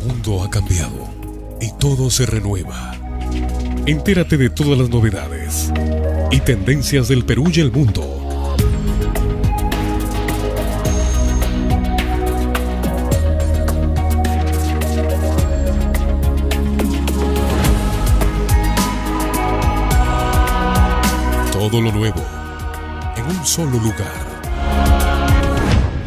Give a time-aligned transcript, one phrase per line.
[0.00, 1.08] mundo ha cambiado
[1.60, 2.94] y todo se renueva.
[3.86, 5.72] Entérate de todas las novedades
[6.30, 8.20] y tendencias del Perú y el mundo.
[21.52, 22.20] Todo lo nuevo
[23.16, 24.30] en un solo lugar.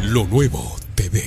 [0.02, 1.22] Lo nuevo TV.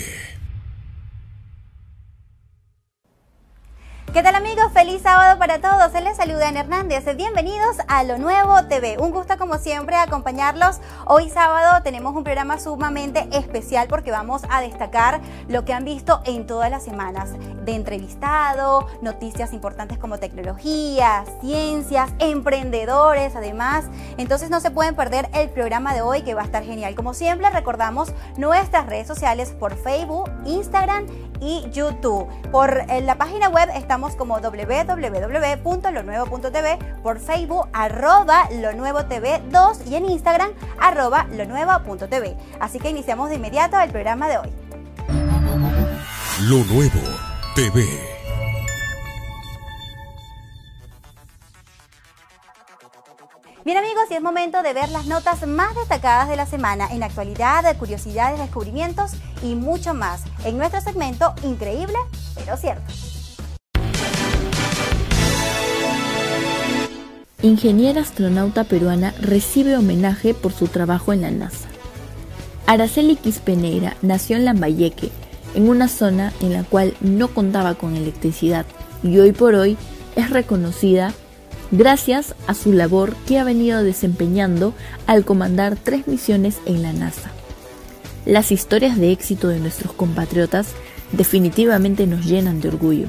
[4.14, 4.72] ¿Qué tal amigos?
[4.74, 5.94] Feliz sábado para todos.
[5.94, 7.06] Se les saluda Ana Hernández.
[7.16, 8.98] Bienvenidos a Lo Nuevo TV.
[9.00, 10.82] Un gusto como siempre acompañarlos.
[11.06, 16.22] Hoy sábado tenemos un programa sumamente especial porque vamos a destacar lo que han visto
[16.26, 17.30] en todas las semanas.
[17.68, 23.84] De entrevistado, noticias importantes como tecnología, ciencias, emprendedores además.
[24.18, 26.96] Entonces no se pueden perder el programa de hoy que va a estar genial.
[26.96, 31.08] Como siempre recordamos nuestras redes sociales por Facebook, Instagram
[31.42, 32.26] y YouTube.
[32.54, 39.96] Por la página web estamos como www.lonuevo.tv, por Facebook arroba lo nuevo TV 2 y
[39.96, 42.38] en Instagram arroba lo nuevo.tv.
[42.62, 44.54] Así que iniciamos de inmediato el programa de hoy.
[46.48, 47.27] Lo nuevo
[47.58, 47.84] TV.
[53.66, 57.02] Bien amigos, y es momento de ver las notas más destacadas de la semana en
[57.02, 61.96] actualidad, curiosidades, descubrimientos y mucho más en nuestro segmento Increíble
[62.36, 62.84] pero cierto.
[67.42, 71.68] Ingeniera astronauta peruana recibe homenaje por su trabajo en la NASA.
[72.68, 75.12] Araceli Quispeneira nació en Lambayeque,
[75.58, 78.68] en una zona en la cual no contaba con electricidad
[79.02, 79.76] y hoy por hoy
[80.16, 81.16] es reconocida
[81.72, 84.76] gracias a su labor que ha venido desempeñando
[85.08, 87.32] al comandar tres misiones en la NASA.
[88.24, 90.68] Las historias de éxito de nuestros compatriotas
[91.12, 93.08] definitivamente nos llenan de orgullo,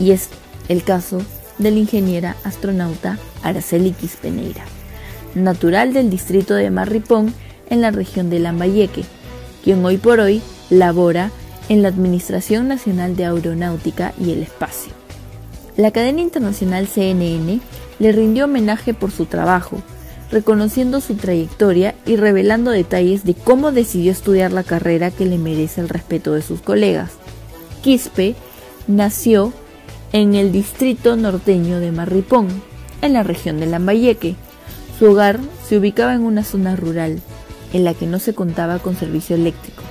[0.00, 0.30] y es
[0.70, 1.20] el caso
[1.58, 4.64] de la ingeniera astronauta Araceli Quispeneira,
[5.34, 7.34] natural del distrito de Marripón
[7.68, 9.04] en la región de Lambayeque,
[9.62, 11.30] quien hoy por hoy labora
[11.68, 14.92] en la Administración Nacional de Aeronáutica y el Espacio.
[15.76, 17.60] La cadena internacional CNN
[17.98, 19.82] le rindió homenaje por su trabajo,
[20.30, 25.80] reconociendo su trayectoria y revelando detalles de cómo decidió estudiar la carrera que le merece
[25.80, 27.12] el respeto de sus colegas.
[27.82, 28.34] Quispe
[28.86, 29.52] nació
[30.12, 32.48] en el distrito norteño de Marripón,
[33.02, 34.36] en la región de Lambayeque.
[34.98, 35.38] Su hogar
[35.68, 37.20] se ubicaba en una zona rural,
[37.72, 39.82] en la que no se contaba con servicio eléctrico.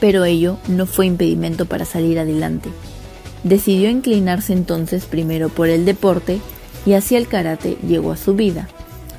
[0.00, 2.70] Pero ello no fue impedimento para salir adelante.
[3.44, 6.40] Decidió inclinarse entonces primero por el deporte
[6.84, 8.68] y hacia el karate llegó a su vida.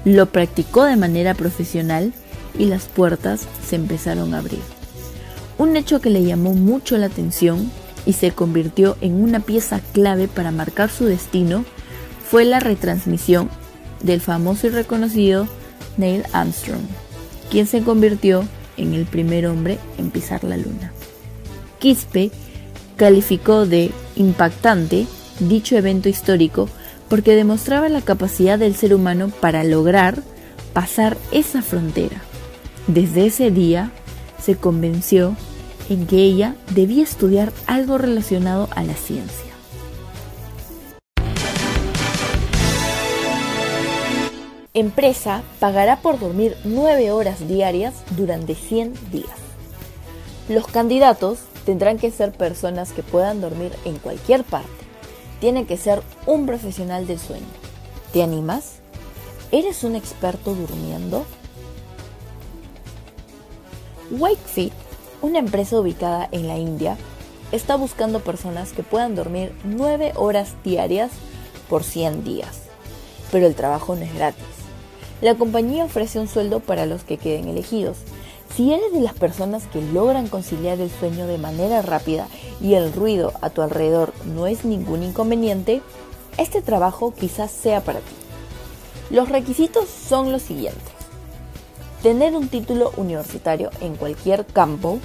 [0.06, 2.14] Lo practicó de manera profesional
[2.58, 4.62] y las puertas se empezaron a abrir.
[5.58, 7.72] Un hecho que le llamó mucho la atención
[8.06, 11.66] y se convirtió en una pieza clave para marcar su destino
[12.30, 13.50] fue la retransmisión
[14.02, 15.48] del famoso y reconocido
[15.98, 16.82] Neil Armstrong,
[17.50, 18.44] quien se convirtió
[18.78, 20.92] en el primer hombre en pisar la luna.
[21.80, 22.32] Quispe
[22.96, 25.08] calificó de impactante
[25.40, 26.70] dicho evento histórico
[27.10, 30.22] porque demostraba la capacidad del ser humano para lograr
[30.74, 32.22] pasar esa frontera.
[32.88, 33.92] Desde ese día
[34.42, 35.36] se convenció
[35.90, 39.47] en que ella debía estudiar algo relacionado a la ciencia.
[44.78, 49.26] Empresa pagará por dormir 9 horas diarias durante 100 días.
[50.50, 54.70] Los candidatos tendrán que ser personas que puedan dormir en cualquier parte.
[55.40, 57.48] Tiene que ser un profesional del sueño.
[58.14, 58.74] ¿Te animas?
[59.52, 61.26] ¿Eres un experto durmiendo?
[64.12, 64.74] Wakefit
[65.24, 66.98] una empresa ubicada en la India
[67.52, 71.10] está buscando personas que puedan dormir 9 horas diarias
[71.68, 72.62] por 100 días,
[73.32, 74.57] pero el trabajo no es gratis.
[75.22, 77.98] La compañía ofrece un sueldo para los que queden elegidos.
[78.56, 82.28] Si eres de las personas que logran conciliar el sueño de manera rápida
[82.62, 85.82] y el ruido a tu alrededor no es ningún inconveniente,
[86.38, 88.14] este trabajo quizás sea para ti.
[89.10, 90.98] Los requisitos son los siguientes
[92.02, 95.00] tener un título universitario en cualquier campo,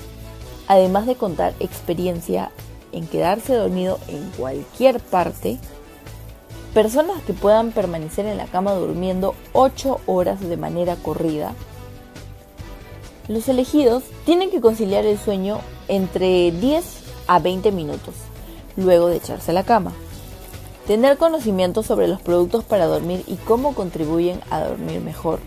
[0.68, 2.50] además de contar experiencia
[2.92, 5.58] en quedarse dormido en cualquier parte,
[6.74, 11.54] personas que puedan permanecer en la cama durmiendo 8 horas de manera corrida.
[13.28, 16.84] Los elegidos tienen que conciliar el sueño entre 10
[17.26, 18.14] a 20 minutos,
[18.76, 19.92] luego de echarse a la cama.
[20.86, 25.38] Tener conocimiento sobre los productos para dormir y cómo contribuyen a dormir mejor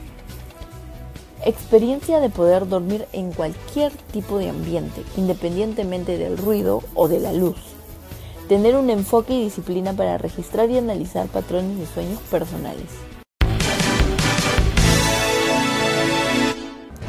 [1.46, 7.32] experiencia de poder dormir en cualquier tipo de ambiente, independientemente del ruido o de la
[7.32, 7.75] luz.
[8.48, 13.15] Tener un enfoque y disciplina para registrar y analizar patrones de sueños personales.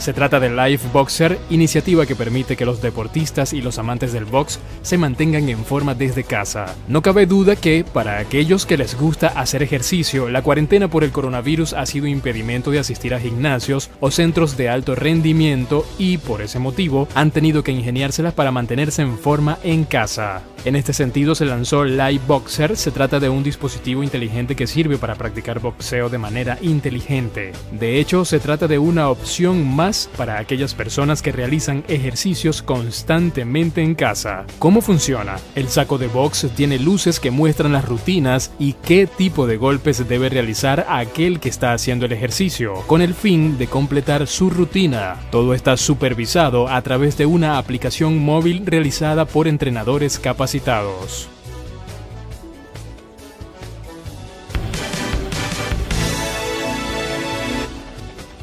[0.07, 4.25] Se trata de Life Boxer, iniciativa que permite que los deportistas y los amantes del
[4.25, 6.77] box se mantengan en forma desde casa.
[6.87, 11.11] No cabe duda que, para aquellos que les gusta hacer ejercicio, la cuarentena por el
[11.11, 16.41] coronavirus ha sido impedimento de asistir a gimnasios o centros de alto rendimiento y, por
[16.41, 20.41] ese motivo, han tenido que ingeniárselas para mantenerse en forma en casa.
[20.65, 24.99] En este sentido se lanzó Live Boxer, se trata de un dispositivo inteligente que sirve
[24.99, 27.53] para practicar boxeo de manera inteligente.
[27.71, 33.83] De hecho, se trata de una opción más para aquellas personas que realizan ejercicios constantemente
[33.83, 34.45] en casa.
[34.59, 35.37] ¿Cómo funciona?
[35.55, 40.07] El saco de box tiene luces que muestran las rutinas y qué tipo de golpes
[40.09, 45.17] debe realizar aquel que está haciendo el ejercicio, con el fin de completar su rutina.
[45.31, 51.29] Todo está supervisado a través de una aplicación móvil realizada por entrenadores capacitados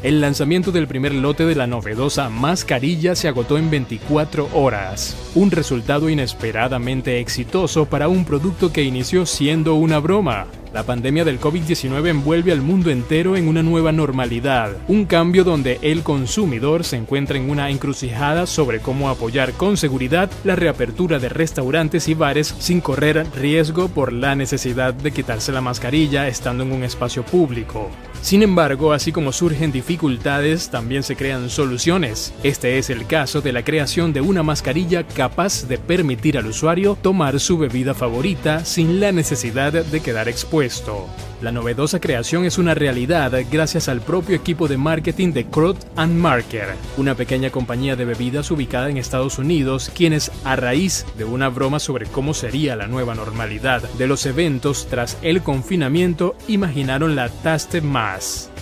[0.03, 5.49] el lanzamiento del primer lote de la novedosa mascarilla se agotó en 24 horas, un
[5.49, 10.47] resultado inesperadamente exitoso para un producto que inició siendo una broma.
[10.73, 15.79] La pandemia del COVID-19 envuelve al mundo entero en una nueva normalidad, un cambio donde
[15.83, 21.29] el consumidor se encuentra en una encrucijada sobre cómo apoyar con seguridad la reapertura de
[21.29, 26.73] restaurantes y bares sin correr riesgo por la necesidad de quitarse la mascarilla estando en
[26.73, 27.89] un espacio público.
[28.23, 32.33] Sin embargo, así como surgen dificultades, también se crean soluciones.
[32.41, 36.97] Este es el caso de la creación de una mascarilla capaz de permitir al usuario
[37.01, 41.09] tomar su bebida favorita sin la necesidad de quedar expuesto
[41.43, 46.15] la novedosa creación es una realidad gracias al propio equipo de marketing de Crot and
[46.15, 51.49] Marker, una pequeña compañía de bebidas ubicada en Estados Unidos, quienes a raíz de una
[51.49, 57.27] broma sobre cómo sería la nueva normalidad de los eventos tras el confinamiento, imaginaron la
[57.27, 57.81] Taste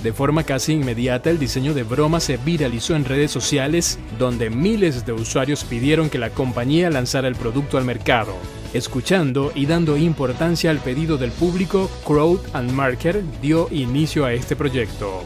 [0.03, 5.05] De forma casi inmediata, el diseño de broma se viralizó en redes sociales, donde miles
[5.05, 8.35] de usuarios pidieron que la compañía lanzara el producto al mercado.
[8.73, 14.55] Escuchando y dando importancia al pedido del público, Crowd and Marker dio inicio a este
[14.55, 15.25] proyecto.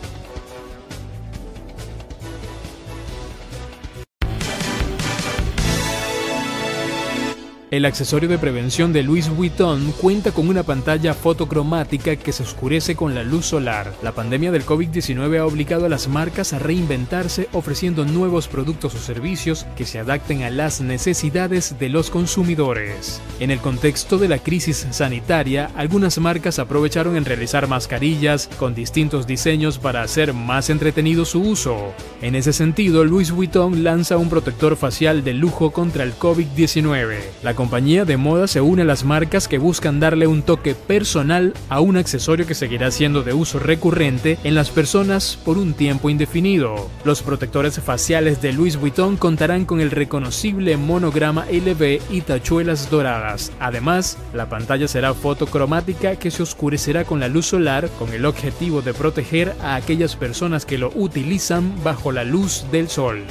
[7.72, 12.96] El accesorio de prevención de Louis Vuitton cuenta con una pantalla fotocromática que se oscurece
[12.96, 13.92] con la luz solar.
[14.04, 19.00] La pandemia del COVID-19 ha obligado a las marcas a reinventarse ofreciendo nuevos productos o
[19.00, 23.20] servicios que se adapten a las necesidades de los consumidores.
[23.40, 29.26] En el contexto de la crisis sanitaria, algunas marcas aprovecharon en realizar mascarillas con distintos
[29.26, 31.96] diseños para hacer más entretenido su uso.
[32.22, 37.18] En ese sentido, Louis Vuitton lanza un protector facial de lujo contra el COVID-19.
[37.42, 41.54] La compañía de moda se une a las marcas que buscan darle un toque personal
[41.70, 46.10] a un accesorio que seguirá siendo de uso recurrente en las personas por un tiempo
[46.10, 46.90] indefinido.
[47.04, 53.52] Los protectores faciales de Louis Vuitton contarán con el reconocible monograma LV y tachuelas doradas.
[53.60, 58.82] Además, la pantalla será fotocromática que se oscurecerá con la luz solar con el objetivo
[58.82, 63.24] de proteger a aquellas personas que lo utilizan bajo la luz del sol.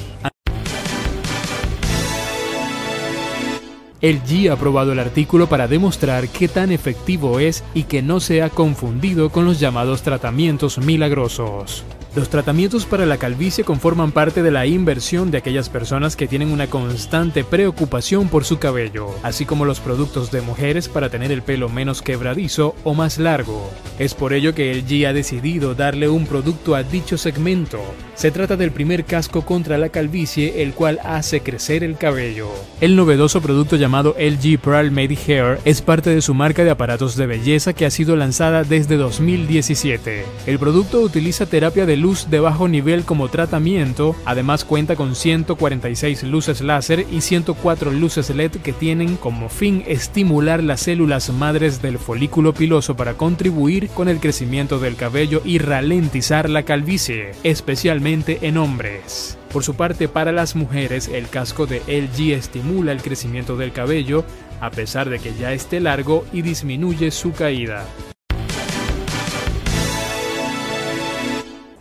[4.05, 8.21] El G ha aprobado el artículo para demostrar qué tan efectivo es y que no
[8.21, 11.85] se ha confundido con los llamados tratamientos milagrosos.
[12.17, 16.53] Los tratamientos para la calvicie conforman parte de la inversión de aquellas personas que tienen
[16.53, 21.43] una constante preocupación por su cabello, así como los productos de mujeres para tener el
[21.43, 23.69] pelo menos quebradizo o más largo.
[23.99, 27.81] Es por ello que LG ha decidido darle un producto a dicho segmento.
[28.15, 32.49] Se trata del primer casco contra la calvicie, el cual hace crecer el cabello.
[32.81, 37.17] El novedoso producto llamado LG Pearl Made Hair es parte de su marca de aparatos
[37.17, 40.25] de belleza que ha sido lanzada desde 2017.
[40.47, 46.25] El producto utiliza terapia de luz de bajo nivel como tratamiento, además cuenta con 146
[46.25, 51.99] luces láser y 104 luces LED que tienen como fin estimular las células madres del
[51.99, 58.59] folículo piloso para contribuir con el crecimiento del cabello y ralentizar la calvicie, especialmente en
[58.59, 59.39] hombres.
[59.51, 64.27] Por su parte, para las mujeres, el casco de LG estimula el crecimiento del cabello,
[64.61, 67.87] a pesar de que ya esté largo y disminuye su caída.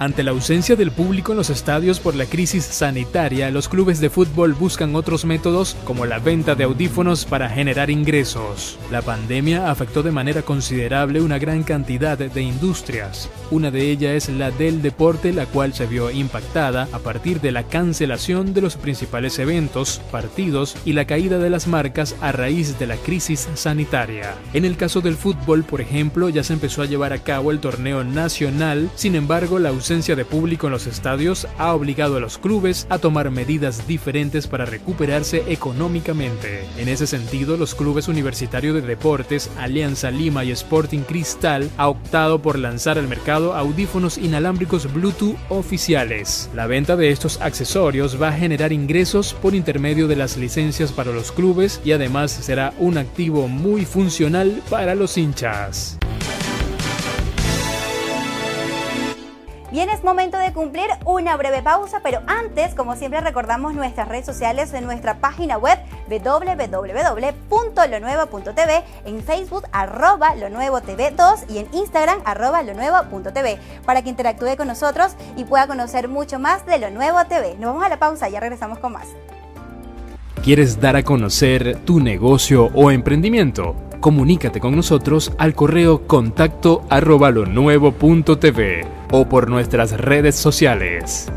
[0.03, 4.09] Ante la ausencia del público en los estadios por la crisis sanitaria, los clubes de
[4.09, 8.77] fútbol buscan otros métodos como la venta de audífonos para generar ingresos.
[8.91, 13.29] La pandemia afectó de manera considerable una gran cantidad de industrias.
[13.49, 17.53] Una de ellas es la del deporte, la cual se vio impactada a partir de
[17.53, 22.77] la cancelación de los principales eventos, partidos y la caída de las marcas a raíz
[22.77, 24.35] de la crisis sanitaria.
[24.51, 27.59] En el caso del fútbol, por ejemplo, ya se empezó a llevar a cabo el
[27.61, 32.39] torneo nacional, sin embargo, la ausencia de público en los estadios ha obligado a los
[32.39, 36.65] clubes a tomar medidas diferentes para recuperarse económicamente.
[36.79, 42.41] En ese sentido, los clubes universitarios de deportes, Alianza Lima y Sporting Cristal ha optado
[42.41, 46.49] por lanzar al mercado audífonos inalámbricos Bluetooth oficiales.
[46.55, 51.11] La venta de estos accesorios va a generar ingresos por intermedio de las licencias para
[51.11, 55.99] los clubes y además será un activo muy funcional para los hinchas.
[59.73, 64.23] Bien, es momento de cumplir una breve pausa, pero antes, como siempre, recordamos nuestras redes
[64.23, 71.67] sociales de nuestra página web www.lonuevo.tv, en Facebook arroba lo nuevo TV 2 y en
[71.73, 76.77] Instagram arroba lo nuevo.tv para que interactúe con nosotros y pueda conocer mucho más de
[76.77, 77.55] Lo Nuevo TV.
[77.55, 79.07] Nos vamos a la pausa, ya regresamos con más.
[80.43, 83.75] ¿Quieres dar a conocer tu negocio o emprendimiento?
[84.03, 87.31] Comunícate con nosotros al correo contacto arroba
[89.13, 91.31] o por nuestras redes sociales.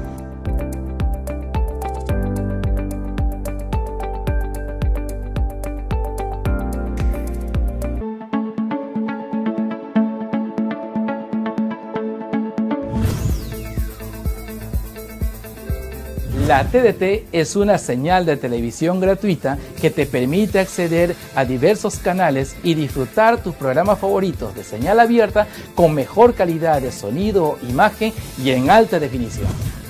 [16.56, 22.56] La TDT es una señal de televisión gratuita que te permite acceder a diversos canales
[22.62, 28.52] y disfrutar tus programas favoritos de señal abierta con mejor calidad de sonido, imagen y
[28.52, 29.48] en alta definición.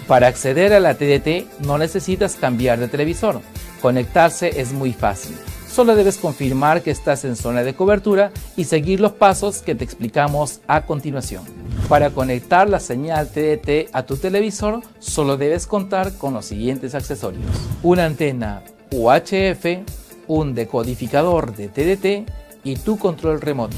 [0.09, 3.41] Para acceder a la TDT no necesitas cambiar de televisor.
[3.81, 5.37] Conectarse es muy fácil.
[5.71, 9.85] Solo debes confirmar que estás en zona de cobertura y seguir los pasos que te
[9.85, 11.45] explicamos a continuación.
[11.89, 17.45] Para conectar la señal TDT a tu televisor, solo debes contar con los siguientes accesorios.
[17.85, 19.85] Una antena UHF,
[20.27, 22.29] un decodificador de TDT
[22.65, 23.77] y tu control remoto.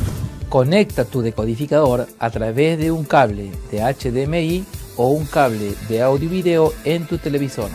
[0.49, 4.65] Conecta tu decodificador a través de un cable de HDMI
[4.97, 7.69] o un cable de audio video en tu televisor.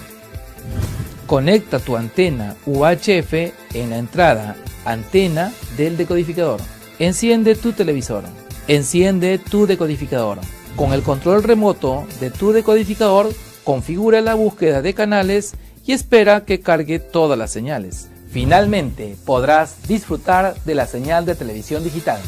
[1.28, 3.34] Conecta tu antena UHF
[3.76, 6.60] en la entrada antena del decodificador.
[6.98, 8.24] Enciende tu televisor.
[8.68, 10.40] Enciende tu decodificador.
[10.78, 13.30] Con el control remoto de tu decodificador,
[13.66, 15.54] configura la búsqueda de canales
[15.86, 18.10] y espera que cargue todas las señales.
[18.32, 22.22] Finalmente, podrás disfrutar de la señal de televisión digital.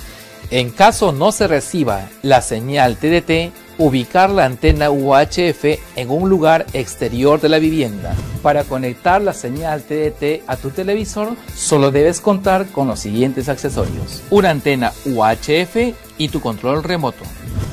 [0.51, 6.65] En caso no se reciba la señal TDT, ubicar la antena UHF en un lugar
[6.73, 8.13] exterior de la vivienda.
[8.43, 14.21] Para conectar la señal TDT a tu televisor, solo debes contar con los siguientes accesorios.
[14.29, 17.23] Una antena UHF y tu control remoto.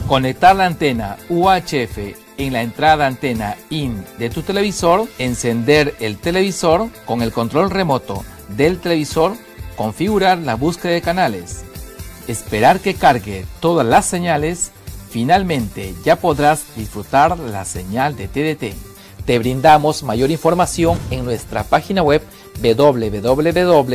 [0.07, 1.99] Conectar la antena UHF
[2.39, 8.25] en la entrada antena IN de tu televisor, encender el televisor con el control remoto
[8.49, 9.35] del televisor,
[9.77, 11.65] configurar la búsqueda de canales,
[12.29, 14.73] esperar que cargue todas las señales
[15.13, 18.75] Finalmente, ya podrás disfrutar la señal de TDT.
[19.27, 22.23] Te brindamos mayor información en nuestra página web
[22.63, 23.93] www.tdt.pe.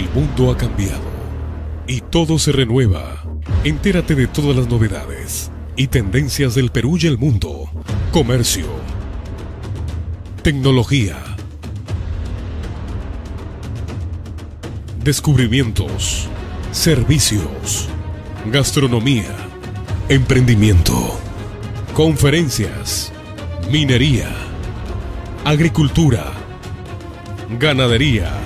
[0.00, 1.04] El mundo ha cambiado
[1.86, 3.22] y todo se renueva.
[3.64, 7.68] Entérate de todas las novedades y tendencias del Perú y el mundo.
[8.10, 8.64] Comercio.
[10.42, 11.18] Tecnología.
[15.04, 16.28] Descubrimientos.
[16.72, 17.90] Servicios.
[18.50, 19.36] Gastronomía.
[20.08, 21.20] Emprendimiento.
[21.92, 23.12] Conferencias.
[23.70, 24.30] Minería.
[25.44, 26.32] Agricultura.
[27.58, 28.39] Ganadería.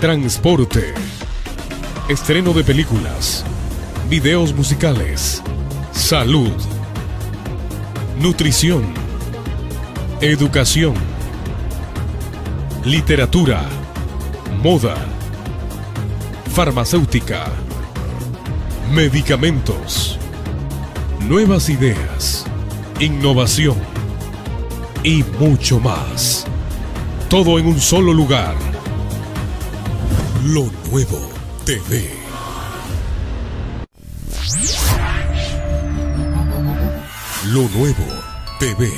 [0.00, 0.94] Transporte.
[2.08, 3.44] Estreno de películas
[4.08, 5.42] videos musicales,
[5.92, 6.54] salud,
[8.18, 8.94] nutrición,
[10.22, 10.94] educación,
[12.82, 13.62] literatura,
[14.62, 14.96] moda,
[16.54, 17.44] farmacéutica,
[18.94, 20.18] medicamentos,
[21.28, 22.46] nuevas ideas,
[22.98, 23.76] innovación
[25.04, 26.46] y mucho más.
[27.28, 28.69] Todo en un solo lugar.
[30.42, 31.18] Lo nuevo
[31.66, 32.08] TV.
[37.52, 38.04] Lo Nuevo
[38.58, 38.90] TV.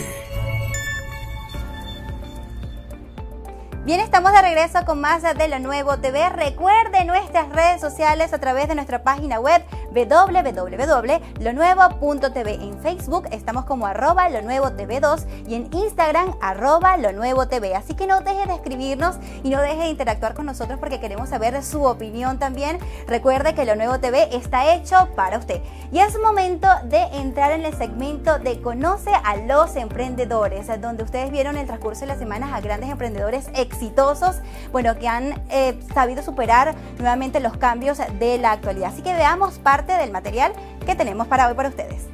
[3.84, 6.28] Bien, estamos de regreso con más de Lo Nuevo TV.
[6.28, 12.54] Recuerde nuestras redes sociales a través de nuestra página web www.lonuevo.tv.
[12.54, 17.48] En Facebook estamos como arroba lo nuevo TV 2 y en Instagram arroba lo nuevo
[17.48, 17.74] TV.
[17.74, 21.28] Así que no deje de escribirnos y no deje de interactuar con nosotros porque queremos
[21.28, 22.78] saber su opinión también.
[23.06, 25.60] Recuerde que Lo Nuevo TV está hecho para usted.
[25.90, 31.30] Y es momento de entrar en el segmento de Conoce a los emprendedores, donde ustedes
[31.30, 34.36] vieron el transcurso de las semanas a grandes emprendedores exitosos,
[34.70, 38.92] bueno, que han eh, sabido superar nuevamente los cambios de la actualidad.
[38.92, 40.52] Así que veamos parte del material
[40.86, 42.08] que tenemos para hoy para ustedes.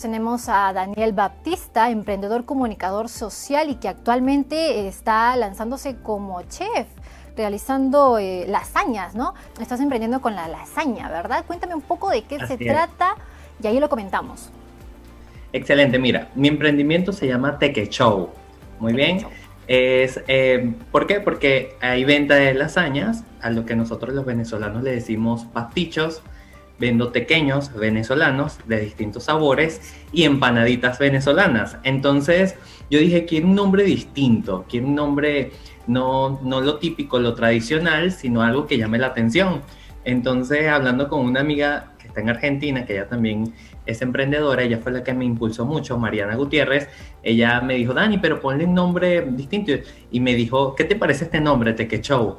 [0.00, 6.86] tenemos a Daniel Baptista, emprendedor comunicador social y que actualmente está lanzándose como chef
[7.36, 9.34] realizando eh, lasañas, ¿no?
[9.60, 11.44] Estás emprendiendo con la lasaña, ¿verdad?
[11.46, 13.14] Cuéntame un poco de qué se trata
[13.62, 14.50] y ahí lo comentamos.
[15.52, 18.30] Excelente, mira, mi emprendimiento se llama Teque Show.
[18.80, 19.26] Muy bien.
[19.68, 21.20] Es, eh, ¿Por qué?
[21.20, 26.22] Porque hay venta de lasañas, a lo que nosotros los venezolanos le decimos pastichos,
[26.80, 31.76] vendo pequeños venezolanos de distintos sabores y empanaditas venezolanas.
[31.84, 32.56] Entonces
[32.90, 35.52] yo dije, quiero un nombre distinto, quiero un nombre
[35.86, 39.60] no, no lo típico, lo tradicional, sino algo que llame la atención.
[40.04, 43.52] Entonces, hablando con una amiga que está en Argentina, que ella también
[43.90, 46.88] es emprendedora, ella fue la que me impulsó mucho, Mariana Gutiérrez,
[47.22, 49.72] ella me dijo, Dani, pero ponle un nombre distinto.
[50.10, 52.38] Y me dijo, ¿qué te parece este nombre, Teque Show?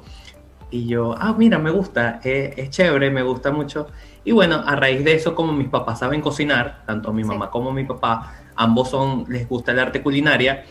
[0.72, 3.88] Y yo, ah, mira, me gusta, es, chévere, me gusta mucho.
[4.24, 7.74] Y bueno, a raíz de eso, como mis papás saben cocinar, tanto mi mamá como
[7.74, 10.64] mi papá, ambos son, les gusta el arte culinaria,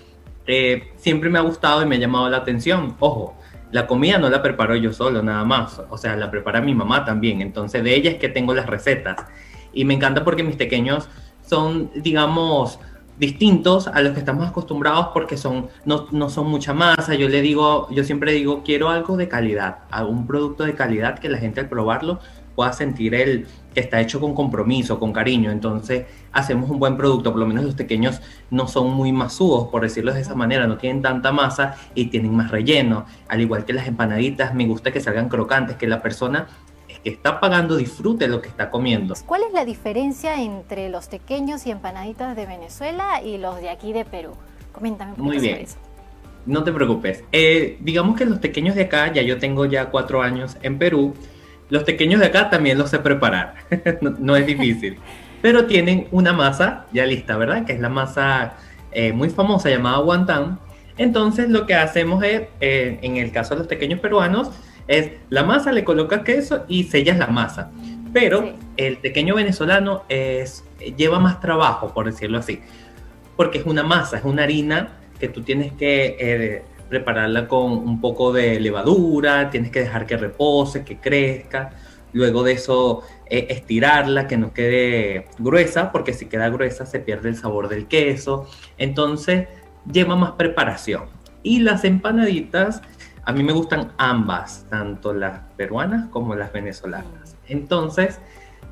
[0.47, 2.97] eh, siempre me ha gustado y me ha llamado la atención.
[2.99, 3.37] Ojo,
[3.73, 5.81] la comida no la preparo yo solo, nada más.
[5.91, 7.41] O sea, la prepara mi mamá también.
[7.41, 9.27] Entonces, de ella es que tengo las recetas.
[9.73, 11.09] Y me encanta porque mis pequeños
[11.47, 12.79] son, digamos,
[13.21, 17.15] distintos a los que estamos acostumbrados porque son, no, no, son mucha masa.
[17.15, 21.29] Yo le digo, yo siempre digo, quiero algo de calidad, algún producto de calidad que
[21.29, 22.19] la gente al probarlo
[22.55, 25.51] pueda sentir el que está hecho con compromiso, con cariño.
[25.51, 29.83] Entonces hacemos un buen producto, por lo menos los pequeños no son muy masudos, por
[29.83, 33.05] decirlo de esa manera, no tienen tanta masa y tienen más relleno.
[33.29, 36.49] Al igual que las empanaditas, me gusta que salgan crocantes, que la persona
[37.03, 39.15] que está pagando disfrute lo que está comiendo.
[39.27, 43.93] ¿Cuál es la diferencia entre los pequeños y empanaditas de Venezuela y los de aquí
[43.93, 44.33] de Perú?
[44.73, 45.59] Coméntame un poco Muy bien.
[45.59, 45.79] eso.
[46.47, 47.25] No te preocupes.
[47.33, 51.15] Eh, digamos que los pequeños de acá, ya yo tengo ya cuatro años en Perú,
[51.69, 53.55] los pequeños de acá también los sé preparar,
[54.01, 54.99] no, es difícil.
[55.43, 57.65] Pero tienen una masa ya lista, ¿verdad?
[57.65, 58.55] Que es la masa
[58.93, 60.59] eh, muy famosa llamada guantán.
[60.99, 64.51] Entonces lo que hacemos es, eh, en el caso de los pequeños peruanos,
[64.91, 67.71] es la masa, le colocas queso y sellas la masa.
[68.13, 70.65] Pero el pequeño venezolano es,
[70.97, 72.61] lleva más trabajo, por decirlo así,
[73.37, 78.01] porque es una masa, es una harina que tú tienes que eh, prepararla con un
[78.01, 81.71] poco de levadura, tienes que dejar que repose, que crezca.
[82.13, 87.29] Luego de eso, eh, estirarla, que no quede gruesa, porque si queda gruesa se pierde
[87.29, 88.49] el sabor del queso.
[88.77, 89.47] Entonces,
[89.91, 91.05] lleva más preparación.
[91.45, 92.83] Y las empanaditas,
[93.25, 97.37] a mí me gustan ambas, tanto las peruanas como las venezolanas.
[97.49, 98.21] Entonces,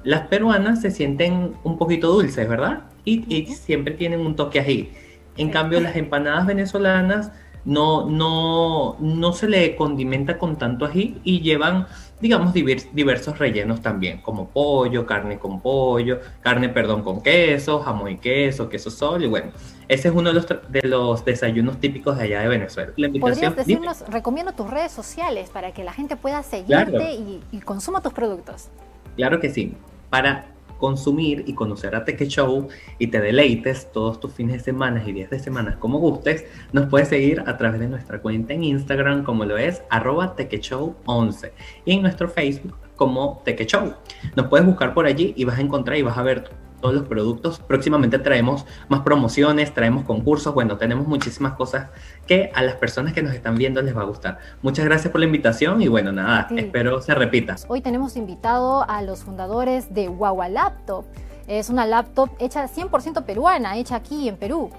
[0.05, 2.85] las peruanas se sienten un poquito dulces, ¿verdad?
[3.05, 4.93] Y, siempre tienen un toque ají.
[5.37, 7.33] En cambio, las empanadas venezolanas
[7.65, 11.87] no, no, no se le condimenta con tanto ají y llevan,
[12.21, 18.19] digamos, diversos rellenos también, como pollo, carne con pollo, carne, perdón, con queso, jamón y
[18.19, 19.53] queso, queso sol, y bueno,
[19.89, 22.93] ese es uno de los, de los desayunos típicos de allá de Venezuela.
[23.21, 28.03] ¿Podrías decirnos, recomiendo tus redes sociales para que la gente pueda seguirte y, y consuma
[28.03, 28.69] tus productos?
[29.17, 29.75] Claro que sí.
[30.11, 30.47] Para
[30.79, 35.13] consumir y conocer a Teque Show y te deleites todos tus fines de semana y
[35.13, 39.25] días de semana como gustes, nos puedes seguir a través de nuestra cuenta en Instagram
[39.25, 41.51] como lo es arroba tequeshow11
[41.85, 43.95] y en nuestro Facebook como Teque Show.
[44.37, 47.05] Nos puedes buscar por allí y vas a encontrar y vas a ver todos los
[47.07, 47.61] productos.
[47.61, 51.89] Próximamente traemos más promociones, traemos concursos, bueno, tenemos muchísimas cosas
[52.27, 54.39] que a las personas que nos están viendo les va a gustar.
[54.63, 57.57] Muchas gracias por la invitación y bueno, nada, espero se repita.
[57.69, 61.05] Hoy tenemos invitado a los fundadores de Guagua Laptop.
[61.47, 64.71] Es una laptop hecha 100% peruana, hecha aquí en Perú.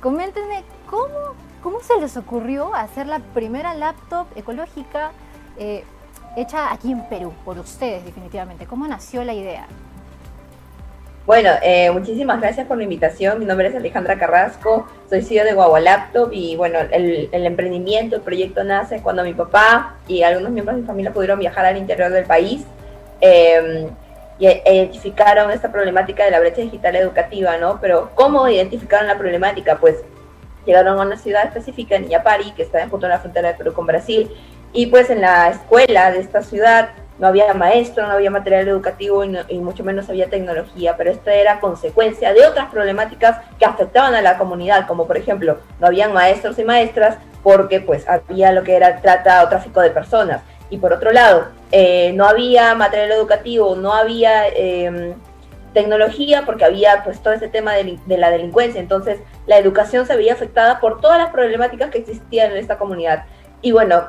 [0.00, 5.12] Coméntenme cómo, cómo se les ocurrió hacer la primera laptop ecológica
[5.58, 5.84] eh,
[6.36, 8.66] hecha aquí en Perú, por ustedes definitivamente.
[8.66, 9.66] ¿Cómo nació la idea?
[11.28, 13.38] Bueno, eh, muchísimas gracias por la invitación.
[13.38, 18.22] Mi nombre es Alejandra Carrasco, soy CEO de Guagua Laptop y bueno, el, emprendimiento, el
[18.22, 22.10] proyecto nace cuando mi papá y algunos miembros de mi familia pudieron viajar al interior
[22.12, 22.64] del país
[23.20, 23.90] em,
[24.38, 27.78] y identificaron esta problemática de la brecha digital educativa, ¿no?
[27.78, 29.76] Pero ¿cómo identificaron la problemática?
[29.76, 29.96] Pues
[30.64, 33.74] llegaron a una ciudad específica, en Illapari, que está junto a la frontera de Perú
[33.74, 34.30] con Brasil,
[34.72, 36.88] y pues en la escuela de esta ciudad
[37.18, 41.60] no había maestro, no había material educativo y, mucho menos había tecnología, pero esto era
[41.60, 46.58] consecuencia de otras problemáticas que afectaban a la comunidad, como por ejemplo, no habían maestros
[46.58, 50.42] y maestras porque pues había lo que era trata o tráfico de personas.
[50.70, 55.14] Y por otro lado, eh, no había material educativo, no había em,
[55.72, 58.80] tecnología porque había pues todo ese tema de, de, la delincuencia.
[58.80, 63.24] Entonces la educación se veía afectada por todas las problemáticas que existían en esta comunidad.
[63.60, 64.04] Y bueno,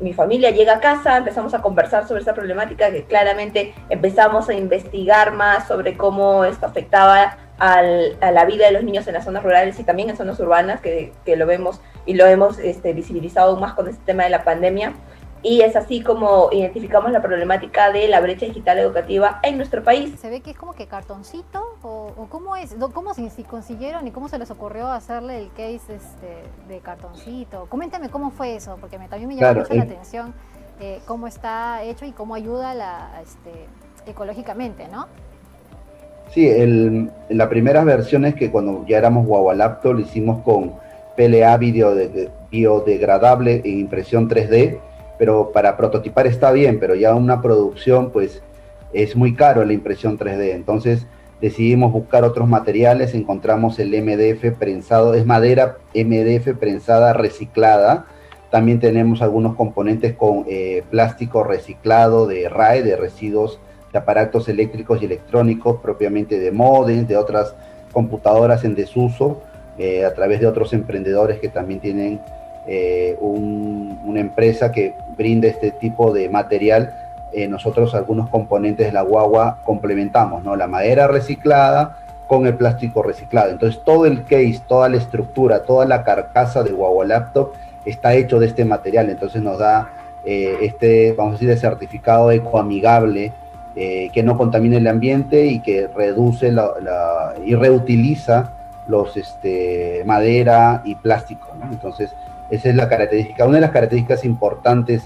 [0.00, 4.54] mi, familia llega a casa, empezamos a conversar sobre esta problemática, que claramente empezamos a
[4.54, 9.42] investigar más sobre cómo esto afectaba a la vida de los niños en las zonas
[9.42, 13.74] rurales y también en zonas urbanas, que, lo vemos y lo hemos este, visibilizado más
[13.74, 14.94] con este tema de la pandemia
[15.42, 20.18] y es así como identificamos la problemática de la brecha digital educativa en nuestro país.
[20.20, 24.28] Se ve que es como que cartoncito o, cómo es, cómo si, consiguieron y cómo
[24.28, 27.66] se les ocurrió hacerle el case este, de cartoncito.
[27.68, 30.32] Coméntame cómo fue eso, porque me, también me llama mucho la atención
[30.80, 33.50] eh, cómo está hecho y cómo ayuda la, este,
[34.10, 35.06] ecológicamente, ¿no?
[36.30, 40.72] Sí, el, la primera versión es que cuando ya éramos Guagualapto lo hicimos con
[41.16, 44.78] PLA video de, biodegradable e impresión 3D
[45.18, 48.42] pero para prototipar está bien, pero ya una producción pues
[48.92, 50.52] es muy caro la impresión 3D.
[50.52, 51.06] Entonces
[51.40, 58.06] decidimos buscar otros materiales, encontramos el MDF prensado, es madera MDF prensada reciclada.
[58.50, 63.58] También tenemos algunos componentes con eh, plástico reciclado de RAE, de residuos
[63.92, 67.54] de aparatos eléctricos y electrónicos, propiamente de modems, de otras
[67.92, 69.42] computadoras en desuso,
[69.78, 72.20] eh, a través de otros emprendedores que también tienen
[72.66, 76.94] eh, una empresa que brinde este tipo de material,
[77.32, 80.54] eh, nosotros algunos componentes de la guagua complementamos, ¿no?
[80.54, 81.98] La madera reciclada
[82.28, 83.50] con el plástico reciclado.
[83.50, 87.52] Entonces todo el case, toda la estructura, toda la carcasa de guagua laptop
[87.84, 89.10] está hecho de este material.
[89.10, 89.90] Entonces nos da
[90.24, 93.32] eh, este, vamos a decir, el certificado ecoamigable
[93.74, 98.52] que no contamina el ambiente y que reduce la, y reutiliza
[98.86, 101.48] los este, madera y plástico.
[101.70, 102.14] Entonces
[102.52, 105.02] esa es la característica, una de las características importantes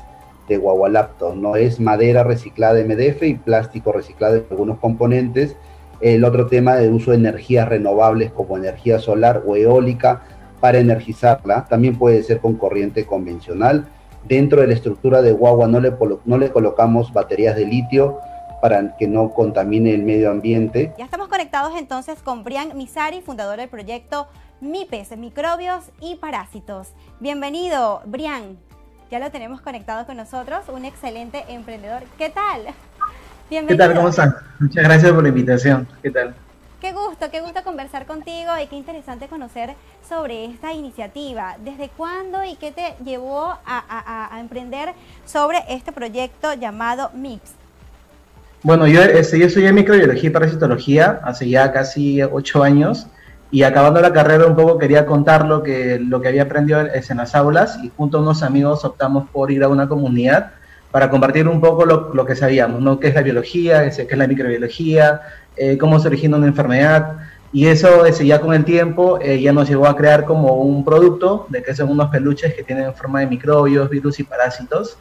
[0.48, 1.54] de Guagualapto, ¿no?
[1.54, 5.54] Es madera reciclada MDF y plástico reciclado en algunos componentes.
[6.00, 10.22] El otro tema de uso de energías renovables como energía solar o eólica
[10.58, 13.86] para energizarla, también puede ser con corriente convencional.
[14.24, 18.18] Dentro de la estructura de Guagua no le, no le colocamos baterías de litio
[18.60, 20.92] para que no contamine el medio ambiente.
[20.98, 24.26] Ya estamos conectados entonces con Brian Misari, fundador del proyecto
[24.60, 26.88] MIPES, microbios y parásitos.
[27.20, 28.56] Bienvenido, Brian.
[29.10, 32.02] Ya lo tenemos conectado con nosotros, un excelente emprendedor.
[32.16, 32.62] ¿Qué tal?
[33.50, 33.84] Bienvenido.
[33.84, 33.96] ¿Qué tal?
[33.96, 34.34] ¿Cómo están?
[34.58, 35.86] Muchas gracias por la invitación.
[36.02, 36.34] ¿Qué tal?
[36.80, 39.74] Qué gusto, qué gusto conversar contigo y qué interesante conocer
[40.08, 41.56] sobre esta iniciativa.
[41.62, 44.94] ¿Desde cuándo y qué te llevó a, emprender
[45.26, 47.52] sobre este proyecto llamado MIPS?
[48.62, 53.06] Bueno, yo, este, yo estudié microbiología y parasitología hace ya casi ocho años
[53.56, 57.16] y acabando la carrera un poco quería contar lo que, lo que había aprendido en
[57.16, 60.50] las aulas y junto a unos amigos optamos por ir a una comunidad
[60.90, 63.00] para compartir un poco lo, lo que sabíamos, ¿no?
[63.00, 65.22] qué es la biología, qué es la microbiología,
[65.56, 67.16] eh, cómo se origina una enfermedad.
[67.50, 70.84] Y eso ese, ya con el tiempo eh, ya nos llevó a crear como un
[70.84, 74.98] producto de que son unos peluches que tienen forma de microbios, virus y parásitos.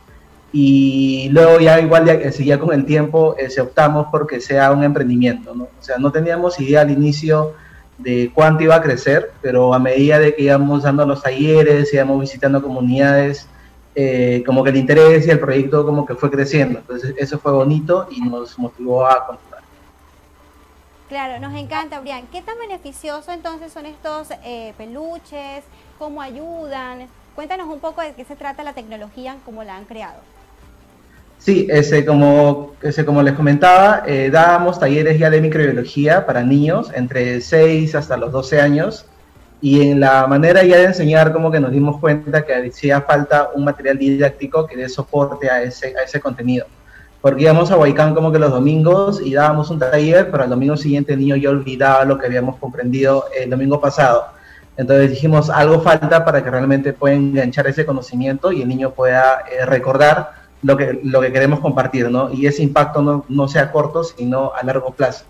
[0.53, 5.53] Y luego ya igual ya, ya con el tiempo se optamos porque sea un emprendimiento.
[5.53, 5.63] ¿no?
[5.65, 7.53] O sea, no teníamos idea al inicio
[7.97, 12.19] de cuánto iba a crecer, pero a medida de que íbamos dando los talleres, íbamos
[12.19, 13.47] visitando comunidades,
[13.95, 16.79] eh, como que el interés y el proyecto como que fue creciendo.
[16.79, 19.63] Entonces eso fue bonito y nos motivó a continuar.
[21.07, 22.27] Claro, nos encanta, Brian.
[22.31, 25.63] ¿Qué tan beneficioso entonces son estos eh, peluches?
[25.97, 27.07] ¿Cómo ayudan?
[27.35, 30.19] Cuéntanos un poco de qué se trata la tecnología, cómo la han creado.
[31.45, 36.91] Sí, ese, como, ese, como les comentaba, eh, dábamos talleres ya de microbiología para niños
[36.95, 39.05] entre 6 hasta los 12 años
[39.61, 43.51] y en la manera ya de enseñar como que nos dimos cuenta que hacía falta
[43.53, 46.65] un material didáctico que dé soporte a ese, a ese contenido.
[47.21, 50.75] Porque íbamos a Huaycán como que los domingos y dábamos un taller, pero al domingo
[50.75, 54.29] siguiente el niño ya olvidaba lo que habíamos comprendido el domingo pasado.
[54.77, 59.43] Entonces dijimos, algo falta para que realmente pueda enganchar ese conocimiento y el niño pueda
[59.47, 62.33] eh, recordar lo que, lo que queremos compartir, ¿no?
[62.33, 65.25] Y ese impacto no, no sea corto, sino a largo plazo.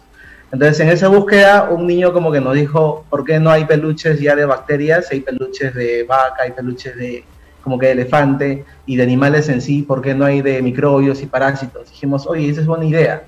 [0.52, 4.22] Entonces, en esa búsqueda, un niño como que nos dijo, ¿por qué no hay peluches
[4.22, 5.12] ya de bacterias?
[5.12, 7.26] Hay peluches de vaca, hay peluches de
[7.62, 11.22] como que de elefante y de animales en sí, ¿por qué no hay de microbios
[11.24, 11.90] y parásitos?
[11.90, 13.24] Dijimos, oye, esa es buena idea.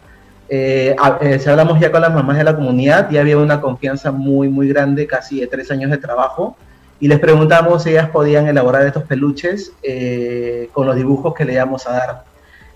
[0.48, 4.12] Eh, eh, si hablamos ya con las mamás de la comunidad, ya había una confianza
[4.12, 6.56] muy, muy grande, casi de tres años de trabajo,
[7.00, 11.54] y les preguntamos si ellas podían elaborar estos peluches eh, con los dibujos que le
[11.54, 12.24] íbamos a dar.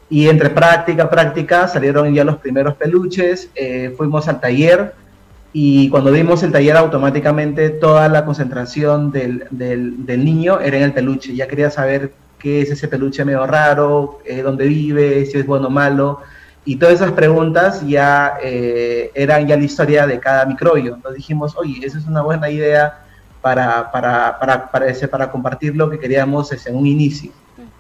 [0.10, 4.94] Y entre práctica, práctica, salieron ya los primeros peluches, eh, fuimos al taller
[5.54, 10.94] y cuando vimos el taller automáticamente toda la concentración del, del, niño era en el
[10.94, 11.36] peluche.
[11.36, 15.68] Ya quería saber qué es ese peluche medio raro, eh, dónde vive, si es bueno
[15.68, 16.20] o malo.
[16.64, 20.96] Y todas esas preguntas ya eh, eran ya la historia de cada microbio.
[20.96, 23.00] Entonces dijimos, oye, esa es una buena idea
[23.42, 27.32] para, para, para, para, ese, para compartir lo que queríamos en un inicio.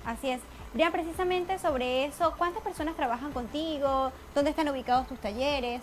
[0.05, 0.41] Así es.
[0.73, 4.11] Brian, precisamente sobre eso, ¿cuántas personas trabajan contigo?
[4.33, 5.81] ¿Dónde están ubicados tus talleres?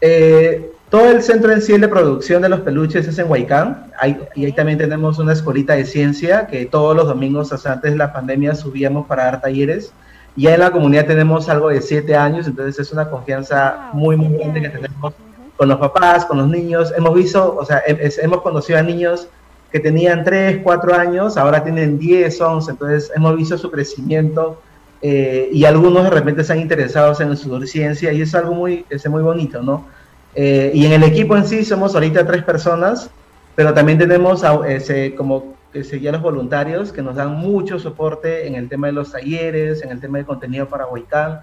[0.00, 3.92] Eh, todo el centro en sí de producción de los peluches es en Huaycán.
[4.34, 7.98] Y ahí también tenemos una escuelita de ciencia que todos los domingos, hasta antes de
[7.98, 9.92] la pandemia, subíamos para dar talleres.
[10.36, 14.38] Ya en la comunidad tenemos algo de siete años, entonces es una confianza muy, muy
[14.38, 15.14] grande que tenemos
[15.60, 16.90] con los papás, con los niños.
[16.96, 19.28] Hemos visto, o sea, hemos conocido a niños
[19.70, 24.58] que tenían 3, 4 años, ahora tienen 10, 11, entonces hemos visto su crecimiento
[25.02, 28.86] eh, y algunos de repente se han interesado en su ciencia y es algo muy,
[28.88, 29.84] es muy bonito, ¿no?
[30.34, 33.10] Eh, y en el equipo en sí somos ahorita tres personas,
[33.54, 38.54] pero también tenemos ese, como ese, ya los voluntarios que nos dan mucho soporte en
[38.54, 41.40] el tema de los talleres, en el tema de contenido para Huaycán.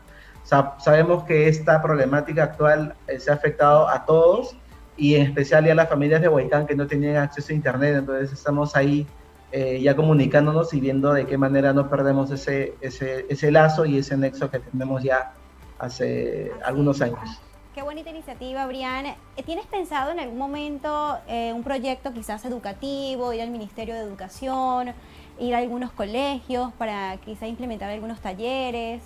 [0.47, 4.55] Sabemos que esta problemática actual eh, se ha afectado a todos
[4.95, 7.97] y en especial a las familias de Huaycán que no tenían acceso a Internet.
[7.97, 9.05] Entonces estamos ahí
[9.51, 13.97] eh, ya comunicándonos y viendo de qué manera no perdemos ese, ese, ese lazo y
[13.97, 15.33] ese nexo que tenemos ya
[15.79, 17.41] hace algunos años.
[17.77, 19.05] Qué bonita iniciativa, Brian.
[19.05, 24.01] Eh, ¿Tienes pensado en algún momento eh, un proyecto quizás educativo, ir al Ministerio de
[24.01, 24.93] Educación,
[25.39, 29.03] ir a algunos colegios para quizás implementar algunos talleres?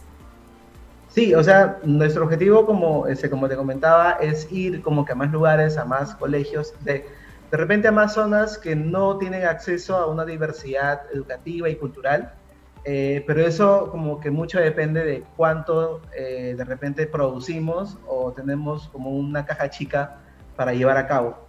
[1.13, 5.15] Sí, o sea, nuestro objetivo, como, ese, como te comentaba, es ir como que a
[5.15, 7.05] más lugares, a más colegios, de,
[7.51, 12.33] de repente a más zonas que no tienen acceso a una diversidad educativa y cultural,
[12.85, 18.87] eh, pero eso como que mucho depende de cuánto eh, de repente producimos o tenemos
[18.87, 20.21] como una caja chica
[20.55, 21.45] para llevar a cabo.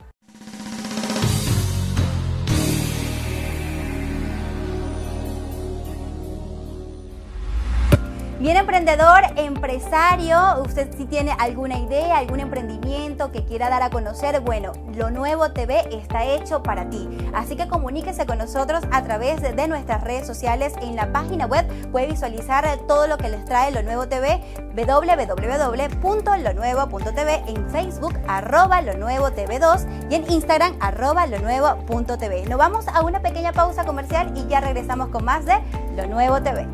[8.83, 14.73] Emprendedor, empresario, usted si tiene alguna idea, algún emprendimiento que quiera dar a conocer, bueno,
[14.97, 17.09] Lo Nuevo TV está hecho para ti.
[17.33, 21.65] Así que comuníquese con nosotros a través de nuestras redes sociales en la página web.
[21.93, 24.43] Puede visualizar todo lo que les trae Lo Nuevo TV,
[24.75, 32.47] www.lonuevo.tv, en Facebook, arroba Lo Nuevo TV 2 y en Instagram, arroba Lo Nuevo.tv.
[32.47, 35.55] Nos vamos a una pequeña pausa comercial y ya regresamos con más de
[35.95, 36.67] Lo Nuevo TV.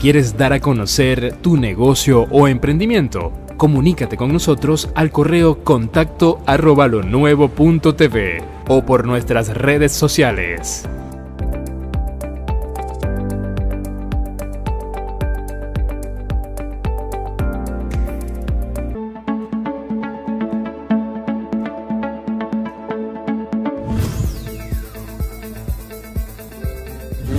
[0.00, 3.34] ¿Quieres dar a conocer tu negocio o emprendimiento?
[3.58, 6.88] Comunícate con nosotros al correo contacto arroba
[7.54, 10.88] punto TV o por nuestras redes sociales.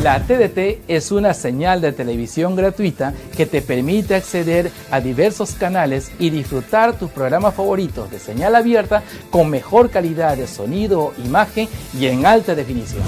[0.04, 6.12] La TDT es una señal de televisión gratuita que te permite acceder a diversos canales
[6.18, 12.08] y disfrutar tus programas favoritos de señal abierta con mejor calidad de sonido, imagen y
[12.08, 13.04] en alta definición.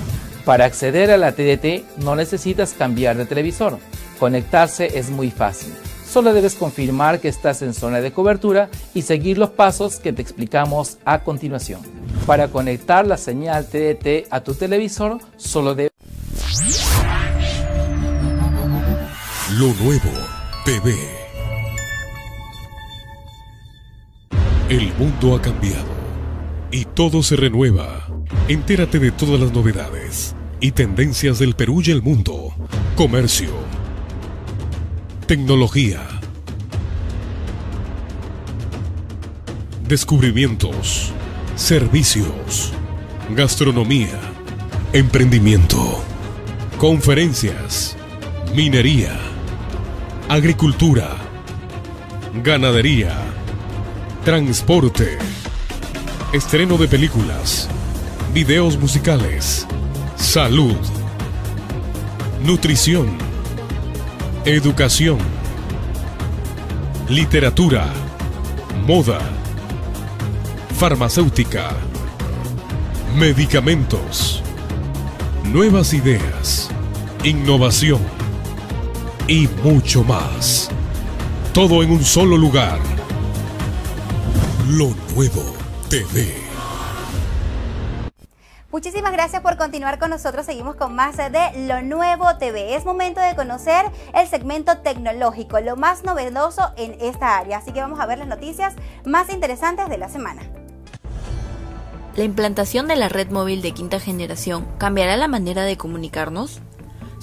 [0.45, 3.79] Para acceder a la TDT no necesitas cambiar de televisor.
[4.19, 5.73] Conectarse es muy fácil.
[6.08, 10.21] Solo debes confirmar que estás en zona de cobertura y seguir los pasos que te
[10.21, 11.82] explicamos a continuación.
[12.27, 15.92] Para conectar la señal TDT a tu televisor, solo debes
[19.60, 20.10] Lo nuevo
[20.66, 20.96] TV.
[24.68, 25.94] El mundo ha cambiado
[26.72, 28.08] y todo se renueva.
[28.48, 32.56] Entérate de todas las novedades y tendencias del Perú y el mundo.
[32.96, 33.52] Comercio.
[35.28, 36.02] Tecnología.
[39.88, 41.12] Descubrimientos.
[41.56, 42.74] Servicios.
[43.36, 44.20] Gastronomía.
[44.94, 46.04] Emprendimiento.
[46.80, 47.96] Conferencias.
[48.56, 49.33] Minería
[50.34, 51.15] agricultura,
[52.43, 53.15] ganadería,
[54.26, 55.19] transporte,
[56.34, 57.69] estreno de películas,
[58.34, 59.67] videos musicales,
[60.15, 60.76] salud,
[62.43, 63.15] nutrición,
[64.43, 65.19] educación,
[67.10, 67.93] literatura,
[68.88, 69.19] moda,
[70.80, 71.69] farmacéutica,
[73.19, 74.41] medicamentos,
[75.43, 76.72] nuevas ideas,
[77.24, 78.23] innovación
[79.34, 80.69] y mucho más.
[81.56, 82.78] Todo en un solo lugar.
[84.69, 85.41] Lo nuevo
[85.89, 86.36] TV.
[88.72, 90.46] Muchísimas gracias por continuar con nosotros.
[90.46, 92.76] Seguimos con más de Lo Nuevo TV.
[92.76, 97.58] Es momento de conocer el segmento tecnológico, lo más novedoso en esta área.
[97.58, 100.43] Así que vamos a ver las noticias más interesantes de la semana.
[102.15, 106.62] ¿La implantación de la red móvil de quinta generación cambiará la manera de comunicarnos?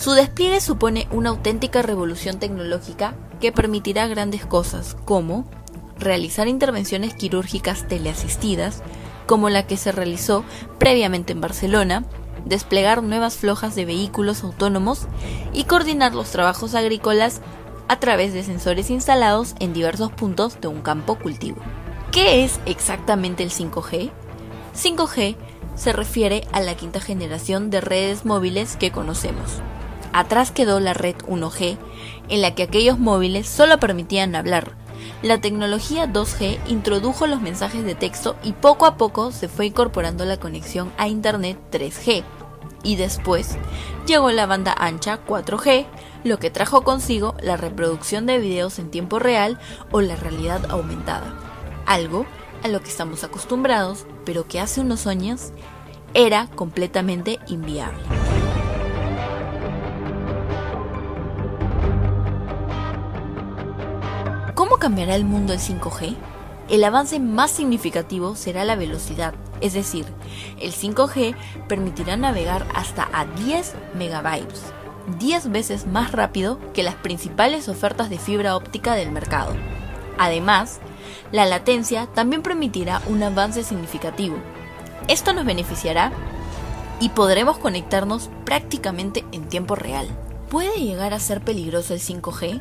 [0.01, 5.45] Su despliegue supone una auténtica revolución tecnológica que permitirá grandes cosas como
[5.99, 8.83] realizar intervenciones quirúrgicas teleasistidas,
[9.27, 10.43] como la que se realizó
[10.79, 12.07] previamente en Barcelona,
[12.47, 15.07] desplegar nuevas flojas de vehículos autónomos
[15.53, 17.43] y coordinar los trabajos agrícolas
[17.87, 21.59] a través de sensores instalados en diversos puntos de un campo cultivo.
[22.11, 24.11] ¿Qué es exactamente el 5G?
[24.75, 25.37] 5G
[25.75, 29.61] se refiere a la quinta generación de redes móviles que conocemos.
[30.13, 31.79] Atrás quedó la red 1G,
[32.29, 34.77] en la que aquellos móviles solo permitían hablar,
[35.23, 40.25] la tecnología 2G introdujo los mensajes de texto y poco a poco se fue incorporando
[40.25, 42.25] la conexión a Internet 3G.
[42.83, 43.59] Y después
[44.07, 45.87] llegó la banda ancha 4G,
[46.25, 49.59] lo que trajo consigo la reproducción de videos en tiempo real
[49.91, 51.35] o la realidad aumentada.
[51.85, 52.25] Algo
[52.63, 55.53] a lo que estamos acostumbrados, pero que hace unos años
[56.15, 58.40] era completamente inviable.
[64.61, 66.15] ¿Cómo cambiará el mundo el 5G?
[66.69, 70.05] El avance más significativo será la velocidad, es decir,
[70.61, 71.35] el 5G
[71.67, 74.61] permitirá navegar hasta a 10 megabytes,
[75.19, 79.55] 10 veces más rápido que las principales ofertas de fibra óptica del mercado.
[80.19, 80.81] Además,
[81.33, 84.37] la latencia también permitirá un avance significativo.
[85.09, 86.13] Esto nos beneficiará
[87.01, 90.07] y podremos conectarnos prácticamente en tiempo real.
[90.51, 92.61] ¿Puede llegar a ser peligroso el 5G?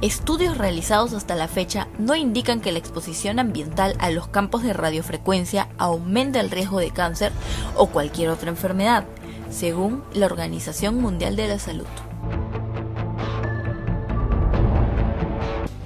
[0.00, 4.72] Estudios realizados hasta la fecha no indican que la exposición ambiental a los campos de
[4.72, 7.32] radiofrecuencia aumente el riesgo de cáncer
[7.74, 9.06] o cualquier otra enfermedad,
[9.50, 11.86] según la Organización Mundial de la Salud.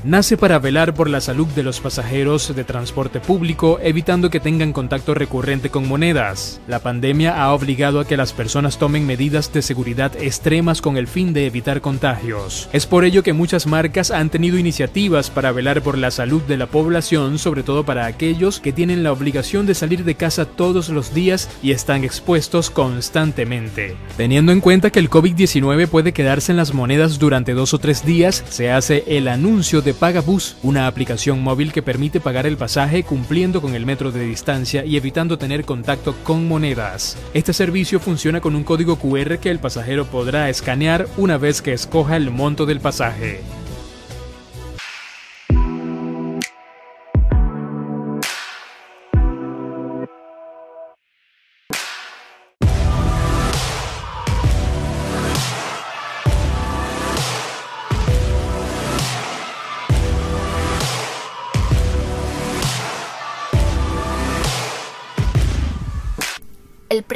[0.04, 4.72] Nace para velar por la salud de los pasajeros de transporte público, evitando que tengan
[4.72, 6.60] contacto recurrente con monedas.
[6.66, 11.06] La pandemia ha obligado a que las personas tomen medidas de seguridad extremas con el
[11.06, 12.68] fin de evitar contagios.
[12.72, 16.56] Es por ello que muchas marcas han tenido iniciativas para velar por la salud de
[16.56, 20.88] la población, sobre todo para aquellos que tienen la obligación de salir de casa todos
[20.88, 23.96] los días y están expuestos constantemente.
[24.16, 28.04] Teniendo en cuenta que el COVID-19 puede quedarse en las monedas durante dos o tres
[28.04, 33.02] días, se hace el anuncio de Pagabus, una aplicación móvil que permite pagar el pasaje
[33.02, 37.16] cumpliendo con el metro de distancia y evitando tener contacto con monedas.
[37.34, 41.72] Este servicio funciona con un código QR que el pasajero podrá escanear una vez que
[41.72, 43.40] escoja el monto del pasaje.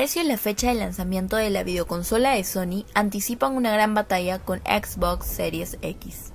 [0.06, 4.38] Precio y la fecha de lanzamiento de la videoconsola de Sony anticipan una gran batalla
[4.38, 6.30] con Xbox Series X.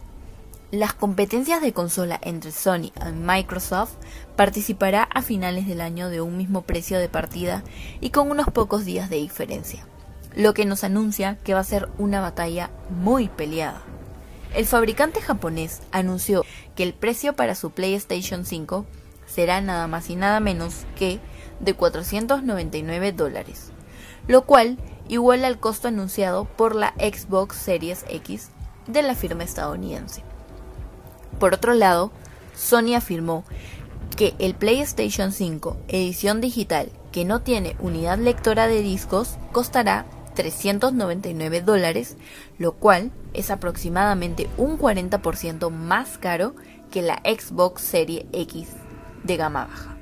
[0.71, 3.93] Las competencias de consola entre Sony y Microsoft
[4.35, 7.63] participará a finales del año de un mismo precio de partida
[8.01, 9.87] y con unos pocos días de diferencia,
[10.35, 13.81] lo que nos anuncia que va a ser una batalla muy peleada.
[14.53, 16.43] El fabricante japonés anunció
[16.75, 18.85] que el precio para su PlayStation 5
[19.27, 21.21] será nada más y nada menos que
[21.61, 23.71] de 499 dólares,
[24.27, 28.49] lo cual iguala al costo anunciado por la Xbox Series X
[28.87, 30.23] de la firma estadounidense.
[31.39, 32.11] Por otro lado,
[32.55, 33.43] Sony afirmó
[34.15, 41.61] que el PlayStation 5 edición digital que no tiene unidad lectora de discos costará 399
[41.61, 42.17] dólares,
[42.57, 46.55] lo cual es aproximadamente un 40% más caro
[46.89, 48.69] que la Xbox Series X
[49.23, 50.00] de gama baja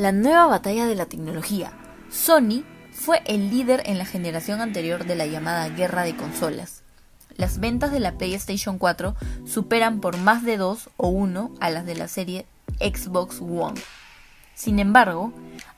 [0.00, 1.72] la nueva batalla de la tecnología.
[2.10, 6.82] Sony fue el líder en la generación anterior de la llamada guerra de consolas.
[7.36, 11.84] Las ventas de la PlayStation 4 superan por más de 2 o 1 a las
[11.84, 12.46] de la serie
[12.78, 13.78] Xbox One.
[14.54, 15.34] Sin embargo,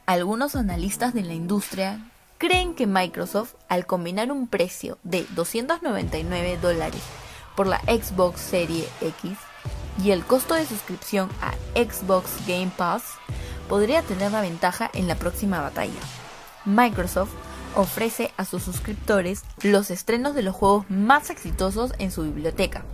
[0.06, 1.98] algunos analistas de la industria
[2.38, 7.02] creen que Microsoft, al combinar un precio de 299 dólares
[7.56, 9.36] por la Xbox Serie X
[10.02, 13.02] y el costo de suscripción a Xbox Game Pass,
[13.72, 15.98] podría tener la ventaja en la próxima batalla.
[16.66, 17.30] Microsoft
[17.74, 22.84] ofrece a sus suscriptores los estrenos de los juegos más exitosos en su biblioteca,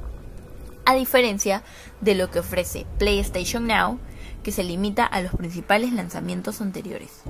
[0.85, 1.64] a diferencia
[2.01, 3.99] de lo que ofrece PlayStation Now,
[4.45, 7.22] que se limita a los principales lanzamientos anteriores.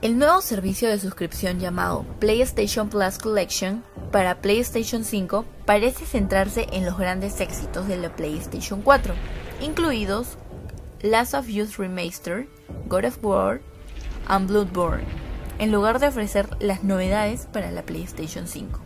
[0.00, 3.82] El nuevo servicio de suscripción llamado PlayStation Plus Collection
[4.12, 9.12] para PlayStation 5 parece centrarse en los grandes éxitos de la PlayStation 4,
[9.60, 10.38] incluidos
[11.04, 12.48] Last of Us Remastered,
[12.88, 13.60] God of War
[14.26, 15.04] and Bloodborne,
[15.58, 18.80] en lugar de ofrecer las novedades para la PlayStation 5.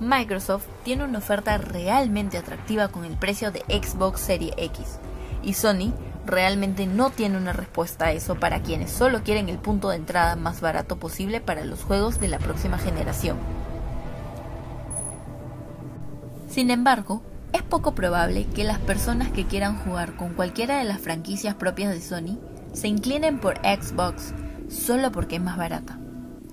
[0.00, 5.00] Microsoft tiene una oferta realmente atractiva con el precio de Xbox Series X
[5.42, 5.92] y Sony
[6.24, 10.34] realmente no tiene una respuesta a eso para quienes solo quieren el punto de entrada
[10.34, 13.36] más barato posible para los juegos de la próxima generación.
[16.48, 17.20] Sin embargo,
[17.52, 21.92] es poco probable que las personas que quieran jugar con cualquiera de las franquicias propias
[21.92, 22.38] de Sony
[22.72, 24.32] se inclinen por Xbox
[24.68, 25.98] solo porque es más barata.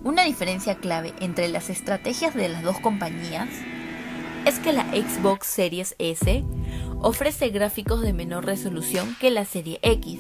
[0.04, 3.50] Una diferencia clave entre las estrategias de las dos compañías
[4.46, 6.44] es que la Xbox Series S
[7.02, 10.20] ofrece gráficos de menor resolución que la serie X,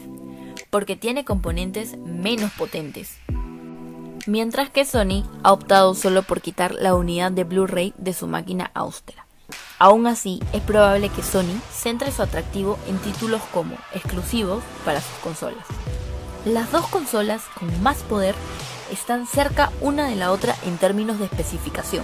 [0.69, 3.17] porque tiene componentes menos potentes.
[4.27, 8.71] Mientras que Sony ha optado solo por quitar la unidad de Blu-ray de su máquina
[8.73, 9.28] austera.
[9.79, 15.17] Aún así, es probable que Sony centre su atractivo en títulos como exclusivos para sus
[15.23, 15.65] consolas.
[16.43, 18.35] Las dos consolas con más poder
[18.91, 22.03] están cerca una de la otra en términos de especificación.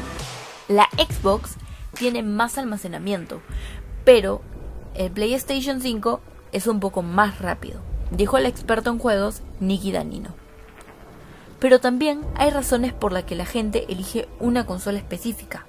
[0.70, 1.56] La Xbox
[1.94, 3.42] tiene más almacenamiento,
[4.06, 4.42] pero
[4.94, 6.22] el PlayStation 5
[6.54, 10.30] es un poco más rápido, dijo el experto en juegos Nicky Danino.
[11.60, 15.66] Pero también hay razones por las que la gente elige una consola específica.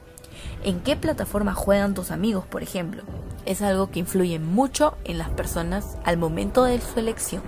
[0.65, 3.03] En qué plataforma juegan tus amigos, por ejemplo,
[3.45, 7.43] es algo que influye mucho en las personas al momento de su elección.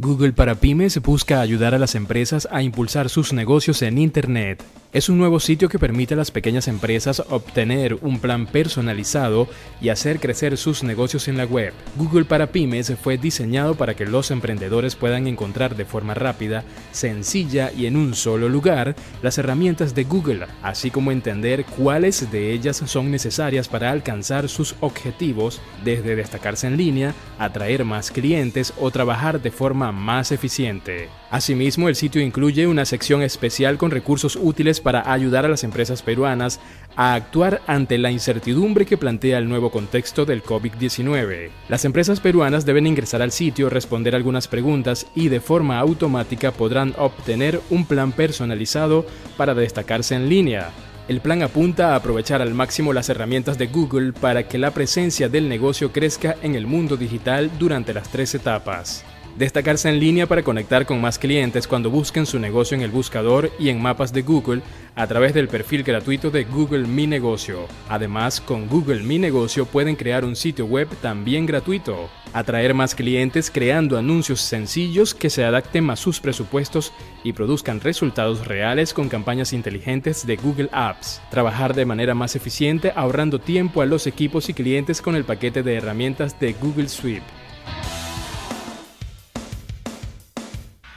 [0.00, 4.62] Google para Pymes busca ayudar a las empresas a impulsar sus negocios en Internet.
[4.90, 9.46] Es un nuevo sitio que permite a las pequeñas empresas obtener un plan personalizado
[9.82, 11.74] y hacer crecer sus negocios en la web.
[11.96, 17.70] Google para Pymes fue diseñado para que los emprendedores puedan encontrar de forma rápida, sencilla
[17.70, 22.82] y en un solo lugar las herramientas de Google, así como entender cuáles de ellas
[22.86, 29.42] son necesarias para alcanzar sus objetivos, desde destacarse en línea, atraer más clientes o trabajar
[29.42, 31.08] de forma más eficiente.
[31.30, 36.02] Asimismo, el sitio incluye una sección especial con recursos útiles para ayudar a las empresas
[36.02, 36.60] peruanas
[36.96, 41.50] a actuar ante la incertidumbre que plantea el nuevo contexto del COVID-19.
[41.68, 46.94] Las empresas peruanas deben ingresar al sitio, responder algunas preguntas y de forma automática podrán
[46.98, 50.70] obtener un plan personalizado para destacarse en línea.
[51.08, 55.30] El plan apunta a aprovechar al máximo las herramientas de Google para que la presencia
[55.30, 59.04] del negocio crezca en el mundo digital durante las tres etapas.
[59.38, 63.52] Destacarse en línea para conectar con más clientes cuando busquen su negocio en el buscador
[63.56, 64.62] y en mapas de Google
[64.96, 67.68] a través del perfil gratuito de Google Mi Negocio.
[67.88, 72.10] Además, con Google Mi Negocio pueden crear un sitio web también gratuito.
[72.32, 78.44] Atraer más clientes creando anuncios sencillos que se adapten a sus presupuestos y produzcan resultados
[78.44, 81.22] reales con campañas inteligentes de Google Apps.
[81.30, 85.62] Trabajar de manera más eficiente ahorrando tiempo a los equipos y clientes con el paquete
[85.62, 87.37] de herramientas de Google Suite.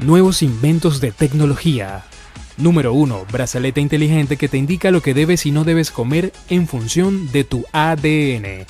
[0.01, 2.03] Nuevos inventos de tecnología.
[2.57, 3.27] Número 1.
[3.31, 7.43] Brazalete inteligente que te indica lo que debes y no debes comer en función de
[7.43, 8.65] tu ADN.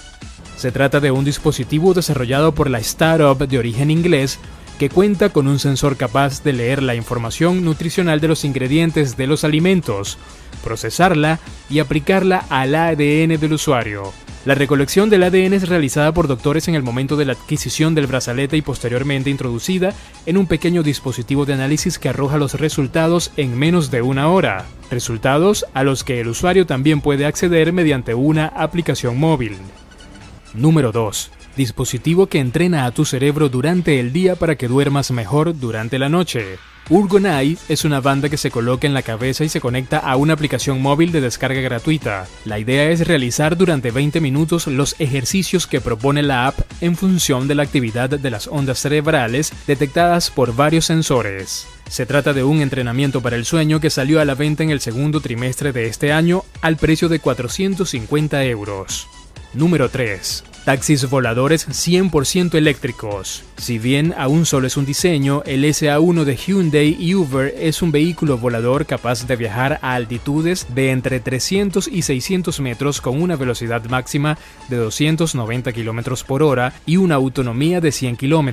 [0.57, 4.39] Se trata de un dispositivo desarrollado por la startup de origen inglés
[4.77, 9.27] que cuenta con un sensor capaz de leer la información nutricional de los ingredientes de
[9.27, 10.17] los alimentos,
[10.65, 14.11] procesarla y aplicarla al ADN del usuario.
[14.43, 18.07] La recolección del ADN es realizada por doctores en el momento de la adquisición del
[18.07, 19.93] brazalete y posteriormente introducida
[20.25, 24.65] en un pequeño dispositivo de análisis que arroja los resultados en menos de una hora,
[24.89, 29.57] resultados a los que el usuario también puede acceder mediante una aplicación móvil.
[30.55, 31.31] Número 2.
[31.61, 36.09] Dispositivo que entrena a tu cerebro durante el día para que duermas mejor durante la
[36.09, 36.57] noche.
[36.89, 40.33] Urgonai es una banda que se coloca en la cabeza y se conecta a una
[40.33, 42.25] aplicación móvil de descarga gratuita.
[42.45, 47.47] La idea es realizar durante 20 minutos los ejercicios que propone la app en función
[47.47, 51.67] de la actividad de las ondas cerebrales detectadas por varios sensores.
[51.87, 54.81] Se trata de un entrenamiento para el sueño que salió a la venta en el
[54.81, 59.07] segundo trimestre de este año al precio de 450 euros.
[59.53, 60.45] Número 3.
[60.65, 63.43] Taxis voladores 100% eléctricos.
[63.57, 67.91] Si bien aún solo es un diseño, el SA1 de Hyundai y Uber es un
[67.91, 73.35] vehículo volador capaz de viajar a altitudes de entre 300 y 600 metros con una
[73.35, 74.37] velocidad máxima
[74.69, 78.51] de 290 km por hora y una autonomía de 100 km.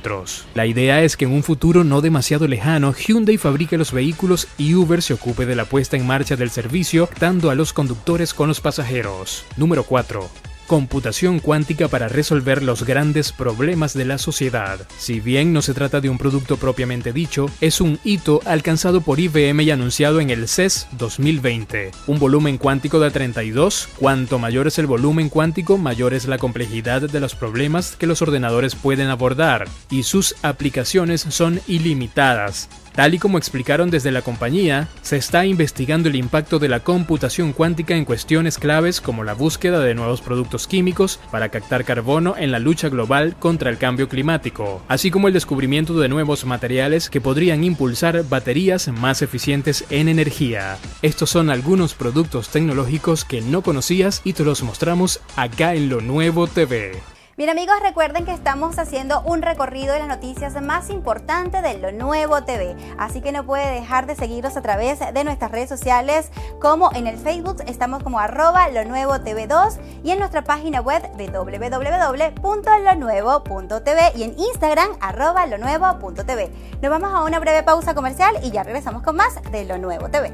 [0.54, 4.74] La idea es que en un futuro no demasiado lejano, Hyundai fabrique los vehículos y
[4.74, 8.48] Uber se ocupe de la puesta en marcha del servicio, dando a los conductores con
[8.48, 9.44] los pasajeros.
[9.56, 10.28] Número 4
[10.68, 14.86] computación cuántica para resolver los grandes problemas de la sociedad.
[14.98, 19.18] Si bien no se trata de un producto propiamente dicho, es un hito alcanzado por
[19.18, 21.90] IBM y anunciado en el CES 2020.
[22.06, 27.02] Un volumen cuántico de 32, cuanto mayor es el volumen cuántico, mayor es la complejidad
[27.02, 32.68] de los problemas que los ordenadores pueden abordar, y sus aplicaciones son ilimitadas.
[32.98, 37.52] Tal y como explicaron desde la compañía, se está investigando el impacto de la computación
[37.52, 42.50] cuántica en cuestiones claves como la búsqueda de nuevos productos químicos para captar carbono en
[42.50, 47.20] la lucha global contra el cambio climático, así como el descubrimiento de nuevos materiales que
[47.20, 50.76] podrían impulsar baterías más eficientes en energía.
[51.00, 56.00] Estos son algunos productos tecnológicos que no conocías y te los mostramos acá en Lo
[56.00, 57.00] Nuevo TV.
[57.38, 61.92] Bien amigos, recuerden que estamos haciendo un recorrido de las noticias más importantes de Lo
[61.92, 66.32] Nuevo TV, así que no puede dejar de seguirnos a través de nuestras redes sociales,
[66.60, 70.80] como en el Facebook estamos como arroba Lo Nuevo TV 2 y en nuestra página
[70.80, 76.50] web www.lonuevo.tv y en Instagram arroba lonuevo.tv.
[76.82, 80.08] Nos vamos a una breve pausa comercial y ya regresamos con más de Lo Nuevo
[80.08, 80.32] TV.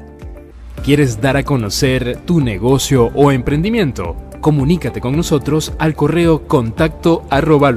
[0.83, 4.15] ¿Quieres dar a conocer tu negocio o emprendimiento?
[4.45, 7.73] Comunícate con nosotros al correo contacto arroba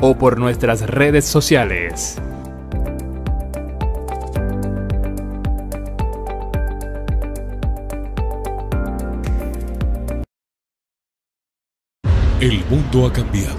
[0.00, 2.16] o por nuestras redes sociales.
[12.38, 13.56] El mundo ha cambiado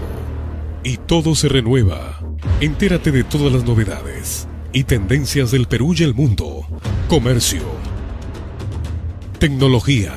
[0.86, 2.22] y todo se renueva.
[2.62, 6.66] Entérate de todas las novedades y tendencias del Perú y el mundo.
[7.10, 7.64] Comercio.
[9.38, 10.14] Tecnología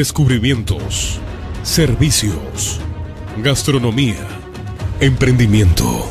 [0.00, 1.20] descubrimientos,
[1.62, 2.80] servicios,
[3.42, 4.26] gastronomía,
[4.98, 6.10] emprendimiento,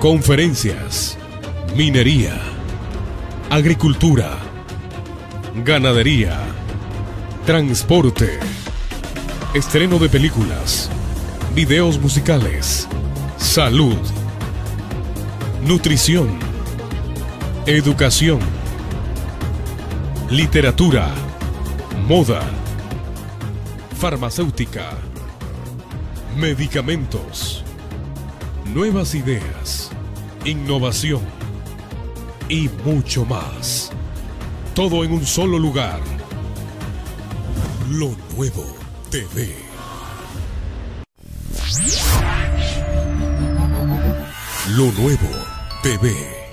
[0.00, 1.16] conferencias,
[1.76, 2.36] minería,
[3.50, 4.36] agricultura,
[5.64, 6.40] ganadería,
[7.46, 8.40] transporte,
[9.54, 10.90] estreno de películas,
[11.54, 12.88] videos musicales,
[13.36, 13.96] salud,
[15.64, 16.36] nutrición,
[17.66, 18.40] educación,
[20.30, 21.14] literatura,
[22.08, 22.42] moda,
[23.94, 24.90] farmacéutica,
[26.36, 27.64] medicamentos,
[28.66, 29.90] nuevas ideas,
[30.44, 31.22] innovación
[32.48, 33.90] y mucho más.
[34.74, 36.00] Todo en un solo lugar.
[37.90, 38.66] Lo nuevo
[39.10, 39.54] TV.
[44.76, 45.28] Lo nuevo
[45.82, 46.43] TV.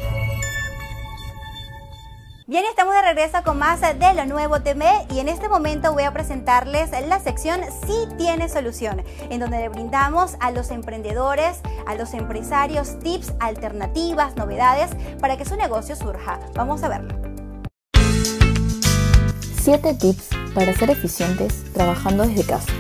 [3.14, 7.20] Regreso con más de lo nuevo TV y en este momento voy a presentarles la
[7.20, 13.34] sección Sí tiene solución, en donde le brindamos a los emprendedores, a los empresarios tips,
[13.42, 16.40] alternativas, novedades para que su negocio surja.
[16.56, 17.14] Vamos a verlo.
[19.62, 22.72] 7 tips para ser eficientes trabajando desde casa.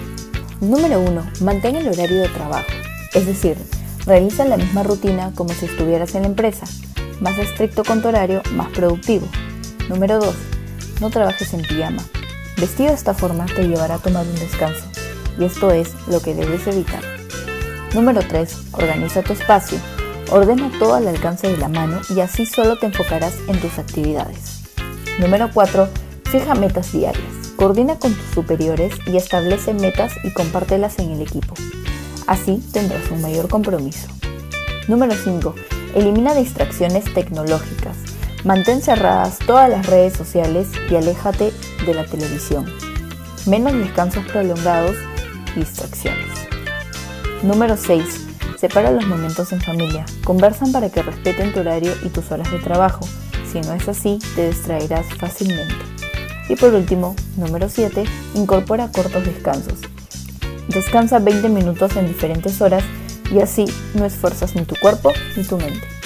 [0.61, 1.29] Número 1.
[1.41, 2.71] Mantén el horario de trabajo,
[3.13, 3.57] es decir,
[4.05, 6.65] realiza la misma rutina como si estuvieras en la empresa.
[7.19, 9.27] Más estricto con tu horario, más productivo.
[9.89, 10.35] Número 2.
[10.99, 12.03] No trabajes en pijama.
[12.57, 14.83] Vestido de esta forma te llevará a tomar un descanso,
[15.39, 17.01] y esto es lo que debes evitar.
[17.93, 18.57] Número 3.
[18.73, 19.77] Organiza tu espacio.
[20.29, 24.61] Ordena todo al alcance de la mano y así solo te enfocarás en tus actividades.
[25.19, 25.89] Número 4.
[26.25, 27.25] Fija metas diarias.
[27.57, 31.53] Coordina con tus superiores y establece metas y compártelas en el equipo.
[32.27, 34.07] Así tendrás un mayor compromiso.
[34.87, 35.53] Número 5.
[35.95, 37.97] Elimina distracciones tecnológicas.
[38.43, 41.53] Mantén cerradas todas las redes sociales y aléjate
[41.85, 42.65] de la televisión.
[43.45, 44.95] Menos descansos prolongados
[45.55, 46.27] y distracciones.
[47.43, 48.03] Número 6.
[48.57, 50.05] Separa los momentos en familia.
[50.23, 53.01] Conversan para que respeten tu horario y tus horas de trabajo.
[53.51, 55.75] Si no es así, te distraerás fácilmente.
[56.49, 58.05] Y por último, número 7.
[58.33, 59.79] Incorpora cortos descansos.
[60.67, 62.83] Descansa 20 minutos en diferentes horas
[63.31, 66.00] y así no esfuerzas ni tu cuerpo ni tu mente.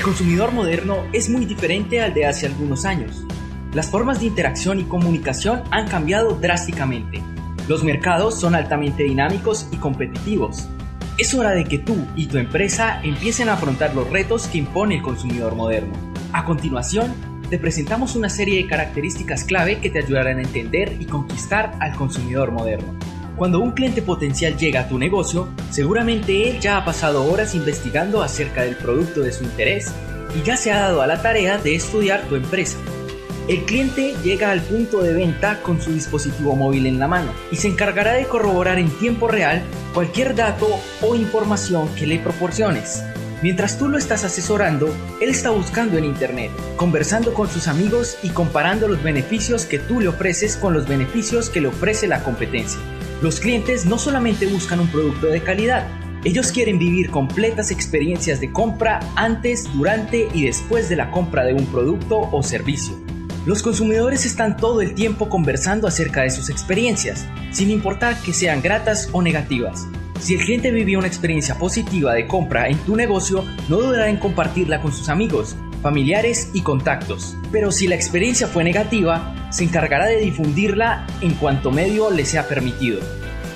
[0.00, 3.22] El consumidor moderno es muy diferente al de hace algunos años.
[3.74, 7.22] Las formas de interacción y comunicación han cambiado drásticamente.
[7.68, 10.70] Los mercados son altamente dinámicos y competitivos.
[11.18, 14.94] Es hora de que tú y tu empresa empiecen a afrontar los retos que impone
[14.94, 15.92] el consumidor moderno.
[16.32, 17.12] A continuación,
[17.50, 21.94] te presentamos una serie de características clave que te ayudarán a entender y conquistar al
[21.94, 22.94] consumidor moderno.
[23.40, 28.22] Cuando un cliente potencial llega a tu negocio, seguramente él ya ha pasado horas investigando
[28.22, 29.94] acerca del producto de su interés
[30.38, 32.76] y ya se ha dado a la tarea de estudiar tu empresa.
[33.48, 37.56] El cliente llega al punto de venta con su dispositivo móvil en la mano y
[37.56, 39.62] se encargará de corroborar en tiempo real
[39.94, 40.68] cualquier dato
[41.00, 43.02] o información que le proporciones.
[43.40, 48.28] Mientras tú lo estás asesorando, él está buscando en Internet, conversando con sus amigos y
[48.28, 52.78] comparando los beneficios que tú le ofreces con los beneficios que le ofrece la competencia.
[53.22, 55.86] Los clientes no solamente buscan un producto de calidad,
[56.24, 61.52] ellos quieren vivir completas experiencias de compra antes, durante y después de la compra de
[61.52, 62.94] un producto o servicio.
[63.44, 68.62] Los consumidores están todo el tiempo conversando acerca de sus experiencias, sin importar que sean
[68.62, 69.86] gratas o negativas.
[70.18, 74.18] Si el cliente vivió una experiencia positiva de compra en tu negocio, no dudará en
[74.18, 77.36] compartirla con sus amigos, familiares y contactos.
[77.52, 82.46] Pero si la experiencia fue negativa, se encargará de difundirla en cuanto medio le sea
[82.48, 83.00] permitido.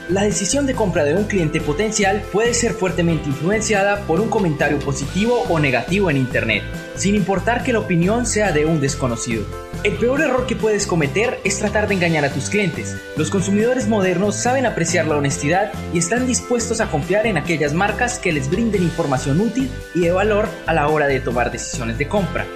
[0.09, 4.79] La decisión de compra de un cliente potencial puede ser fuertemente influenciada por un comentario
[4.79, 6.63] positivo o negativo en Internet,
[6.95, 9.47] sin importar que la opinión sea de un desconocido.
[9.85, 12.97] El peor error que puedes cometer es tratar de engañar a tus clientes.
[13.19, 18.19] Los consumidores modernos saben apreciar la honestidad y están dispuestos a confiar en aquellas marcas
[18.19, 22.09] que les brinden información útil y de valor a la hora de tomar decisiones de
[22.09, 22.47] compra.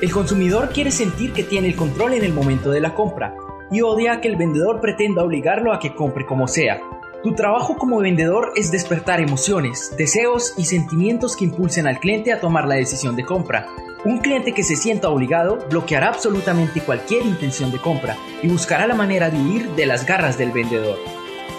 [0.00, 3.34] El consumidor quiere sentir que tiene el control en el momento de la compra
[3.70, 6.80] y odia que el vendedor pretenda obligarlo a que compre como sea.
[7.22, 12.40] Tu trabajo como vendedor es despertar emociones, deseos y sentimientos que impulsen al cliente a
[12.40, 13.66] tomar la decisión de compra.
[14.04, 18.94] Un cliente que se sienta obligado bloqueará absolutamente cualquier intención de compra y buscará la
[18.94, 20.98] manera de huir de las garras del vendedor.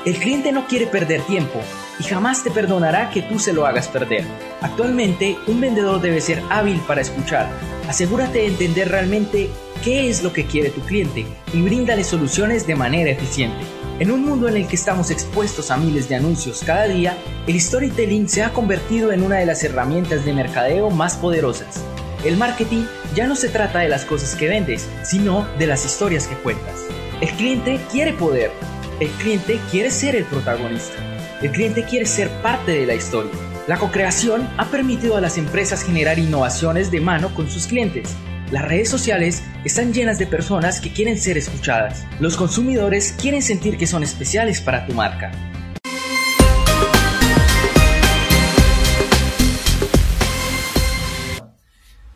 [0.06, 1.60] El cliente no quiere perder tiempo
[2.00, 4.24] y jamás te perdonará que tú se lo hagas perder.
[4.62, 7.50] Actualmente, un vendedor debe ser hábil para escuchar.
[7.90, 9.50] Asegúrate de entender realmente
[9.84, 13.66] qué es lo que quiere tu cliente y bríndale soluciones de manera eficiente.
[14.00, 17.18] En un mundo en el que estamos expuestos a miles de anuncios cada día,
[17.48, 21.84] el storytelling se ha convertido en una de las herramientas de mercadeo más poderosas.
[22.24, 26.28] El marketing ya no se trata de las cosas que vendes, sino de las historias
[26.28, 26.86] que cuentas.
[27.22, 28.52] El cliente quiere poder,
[29.00, 30.98] el cliente quiere ser el protagonista,
[31.42, 33.32] el cliente quiere ser parte de la historia.
[33.68, 38.16] La co-creación ha permitido a las empresas generar innovaciones de mano con sus clientes
[38.52, 42.06] las redes sociales están llenas de personas que quieren ser escuchadas.
[42.20, 45.32] Los consumidores quieren sentir que son especiales para tu marca.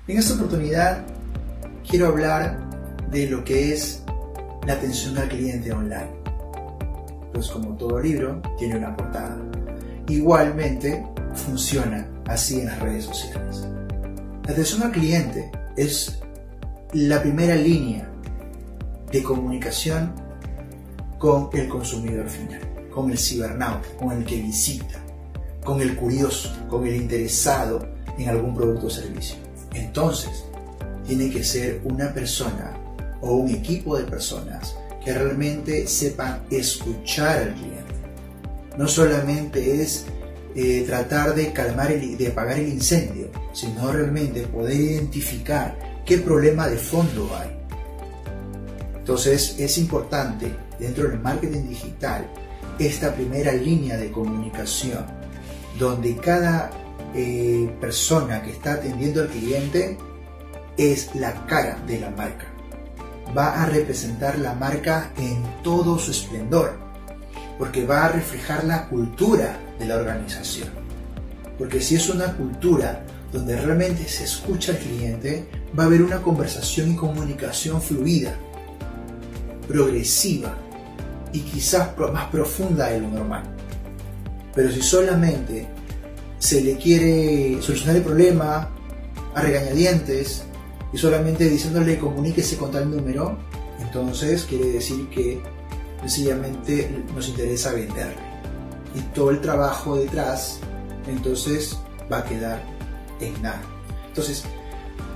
[0.06, 1.06] En esta oportunidad
[1.89, 2.60] quiero hablar
[3.10, 4.04] de lo que es
[4.68, 6.10] la atención al cliente online.
[7.32, 9.38] Pues como todo libro, tiene una portada.
[10.10, 13.66] Igualmente funciona así en las redes sociales.
[14.45, 16.20] La atención al cliente es
[16.91, 18.06] la primera línea
[19.10, 20.12] de comunicación
[21.18, 22.60] con el consumidor final,
[22.93, 24.99] con el cibernauta, con el que visita,
[25.64, 27.88] con el curioso, con el interesado
[28.18, 29.43] en algún producto o servicio.
[29.74, 30.45] Entonces,
[31.05, 32.78] tiene que ser una persona
[33.21, 37.93] o un equipo de personas que realmente sepan escuchar al cliente.
[38.78, 40.05] No solamente es
[40.55, 46.67] eh, tratar de calmar, el, de apagar el incendio, sino realmente poder identificar qué problema
[46.67, 47.49] de fondo hay.
[48.97, 52.26] Entonces es importante dentro del marketing digital
[52.80, 55.05] esta primera línea de comunicación
[55.78, 56.71] donde cada
[57.14, 59.97] eh, persona que está atendiendo al cliente
[60.78, 62.47] es la cara de la marca.
[63.38, 66.74] Va a representar la marca en todo su esplendor,
[67.57, 70.70] porque va a reflejar la cultura de la organización.
[71.57, 75.47] Porque si es una cultura donde realmente se escucha al cliente,
[75.78, 78.36] va a haber una conversación y comunicación fluida,
[79.68, 80.55] progresiva
[81.32, 83.43] y quizás más profunda de lo normal.
[84.53, 85.68] Pero si solamente
[86.44, 88.70] se le quiere solucionar el problema
[89.34, 90.44] a regañadientes
[90.91, 93.38] y solamente diciéndole comuníquese con tal número,
[93.80, 95.41] entonces quiere decir que
[96.02, 98.18] sencillamente nos interesa venderle.
[98.94, 100.60] Y todo el trabajo detrás,
[101.08, 101.78] entonces
[102.12, 102.62] va a quedar
[103.22, 103.62] en nada.
[104.10, 104.44] Entonces,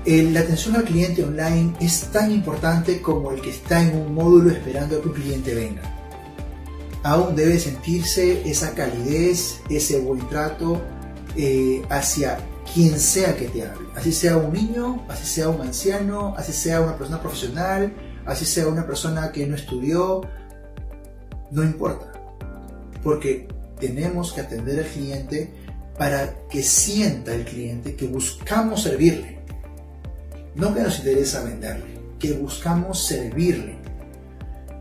[0.06, 4.50] la atención al cliente online es tan importante como el que está en un módulo
[4.50, 5.82] esperando a que un cliente venga.
[7.02, 10.80] Aún debe sentirse esa calidez, ese buen trato
[11.36, 12.38] eh, hacia
[12.72, 13.88] quien sea que te hable.
[13.94, 17.92] Así sea un niño, así sea un anciano, así sea una persona profesional,
[18.26, 20.22] así sea una persona que no estudió,
[21.50, 22.12] no importa.
[23.02, 23.48] porque
[23.80, 25.54] tenemos que atender al cliente
[25.96, 29.38] para que sienta el cliente que buscamos servirle.
[30.56, 33.78] No que nos interesa venderle, que buscamos servirle.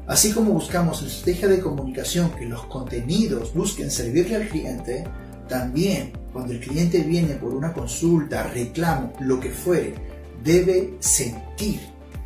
[0.07, 5.03] Así como buscamos en estrategia de comunicación que los contenidos busquen servirle al cliente,
[5.47, 9.95] también cuando el cliente viene por una consulta, reclamo, lo que fuere,
[10.43, 11.79] debe sentir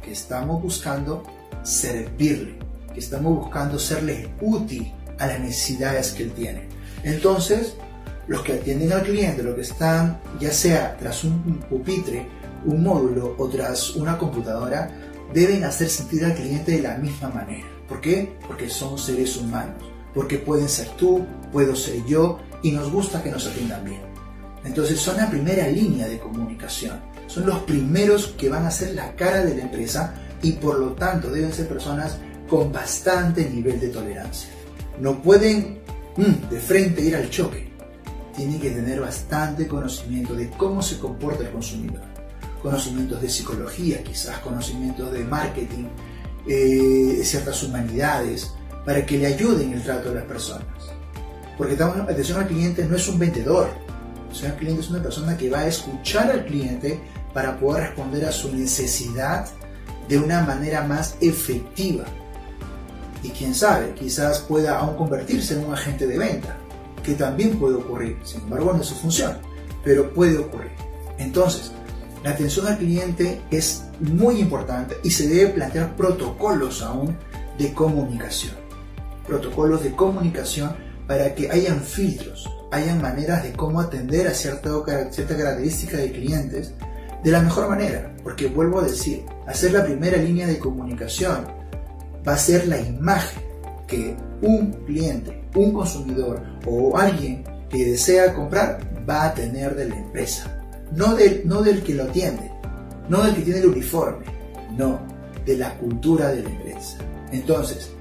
[0.03, 1.24] que estamos buscando
[1.64, 2.59] servirle,
[2.93, 6.64] que estamos buscando serle útil a las necesidades que él tiene.
[7.05, 7.76] Entonces,
[8.28, 12.28] los que atienden al cliente, los que están ya sea tras un pupitre,
[12.66, 14.91] un módulo o tras una computadora,
[15.34, 17.66] deben hacer sentir al cliente de la misma manera.
[17.88, 18.34] ¿Por qué?
[18.45, 19.82] Porque son seres humanos.
[20.14, 24.01] Porque pueden ser tú, puedo ser yo y nos gusta que nos atiendan bien.
[24.64, 26.99] Entonces son la primera línea de comunicación.
[27.28, 30.93] Son los primeros que van a ser la cara de la empresa y por lo
[30.93, 32.18] tanto deben ser personas
[32.49, 34.49] con bastante nivel de tolerancia.
[34.99, 35.80] No pueden
[36.18, 37.72] mm, de frente ir al choque.
[38.36, 42.01] Tienen que tener bastante conocimiento de cómo se comporta el consumidor.
[42.62, 45.86] Conocimientos de psicología, quizás conocimientos de marketing,
[46.47, 48.51] eh, ciertas humanidades,
[48.86, 50.68] para que le ayuden el trato de las personas.
[51.62, 53.70] Porque atención al cliente no es un vendedor.
[54.26, 56.99] Atención al cliente es una persona que va a escuchar al cliente
[57.36, 59.47] para poder responder a su necesidad
[60.09, 62.05] de una manera más efectiva.
[63.22, 66.57] Y quién sabe, quizás pueda aún convertirse en un agente de venta,
[67.03, 69.38] que también puede ocurrir, sin embargo no es su función,
[69.84, 70.72] pero puede ocurrir.
[71.20, 71.72] Entonces,
[72.24, 77.16] la atención al cliente es muy importante y se debe plantear protocolos aún
[77.59, 78.55] de comunicación.
[79.28, 84.69] Protocolos de comunicación para que hayan filtros, hayan maneras de cómo atender a cierta,
[85.11, 86.73] cierta característica de clientes
[87.23, 91.45] de la mejor manera, porque vuelvo a decir, hacer la primera línea de comunicación
[92.27, 93.43] va a ser la imagen
[93.87, 99.97] que un cliente, un consumidor o alguien que desea comprar va a tener de la
[99.97, 100.57] empresa.
[100.91, 102.51] No del, no del que lo atiende,
[103.07, 104.25] no del que tiene el uniforme,
[104.77, 104.99] no,
[105.45, 106.97] de la cultura de la empresa.
[107.31, 107.91] Entonces,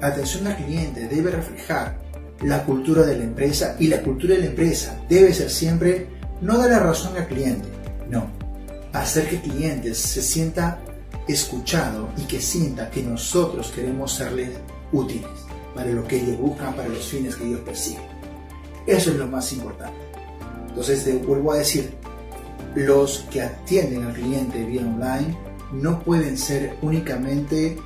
[0.00, 1.99] atención al cliente debe reflejar
[2.42, 6.06] la cultura de la empresa y la cultura de la empresa debe ser siempre
[6.40, 7.68] no dar la razón al cliente,
[8.08, 8.26] no,
[8.92, 10.80] hacer que el cliente se sienta
[11.28, 14.50] escuchado y que sienta que nosotros queremos serles
[14.92, 15.28] útiles
[15.74, 18.02] para lo que ellos buscan, para los fines que ellos persiguen.
[18.86, 19.98] Eso es lo más importante.
[20.68, 21.90] Entonces, te vuelvo a decir,
[22.74, 25.36] los que atienden al cliente vía online
[25.72, 27.76] no pueden ser únicamente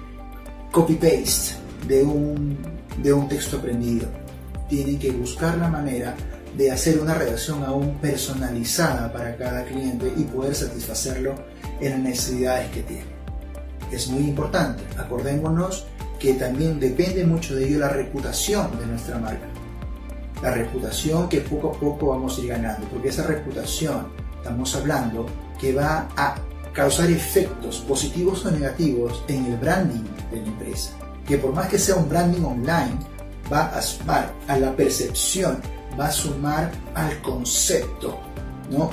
[0.70, 2.56] copy-paste de un,
[3.02, 4.08] de un texto aprendido.
[4.68, 6.14] Tienen que buscar la manera
[6.56, 11.34] de hacer una redacción aún personalizada para cada cliente y poder satisfacerlo
[11.80, 13.14] en las necesidades que tiene.
[13.90, 15.86] Es muy importante, acordémonos
[16.18, 19.46] que también depende mucho de ello la reputación de nuestra marca.
[20.42, 24.08] La reputación que poco a poco vamos a ir ganando, porque esa reputación,
[24.38, 25.26] estamos hablando,
[25.60, 26.36] que va a
[26.72, 30.90] causar efectos positivos o negativos en el branding de la empresa.
[31.26, 32.98] Que por más que sea un branding online,
[33.52, 35.60] va a sumar a la percepción
[35.98, 38.18] va a sumar al concepto
[38.70, 38.90] ¿no?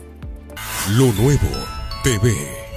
[0.89, 1.47] Lo Nuevo
[2.03, 2.68] TV.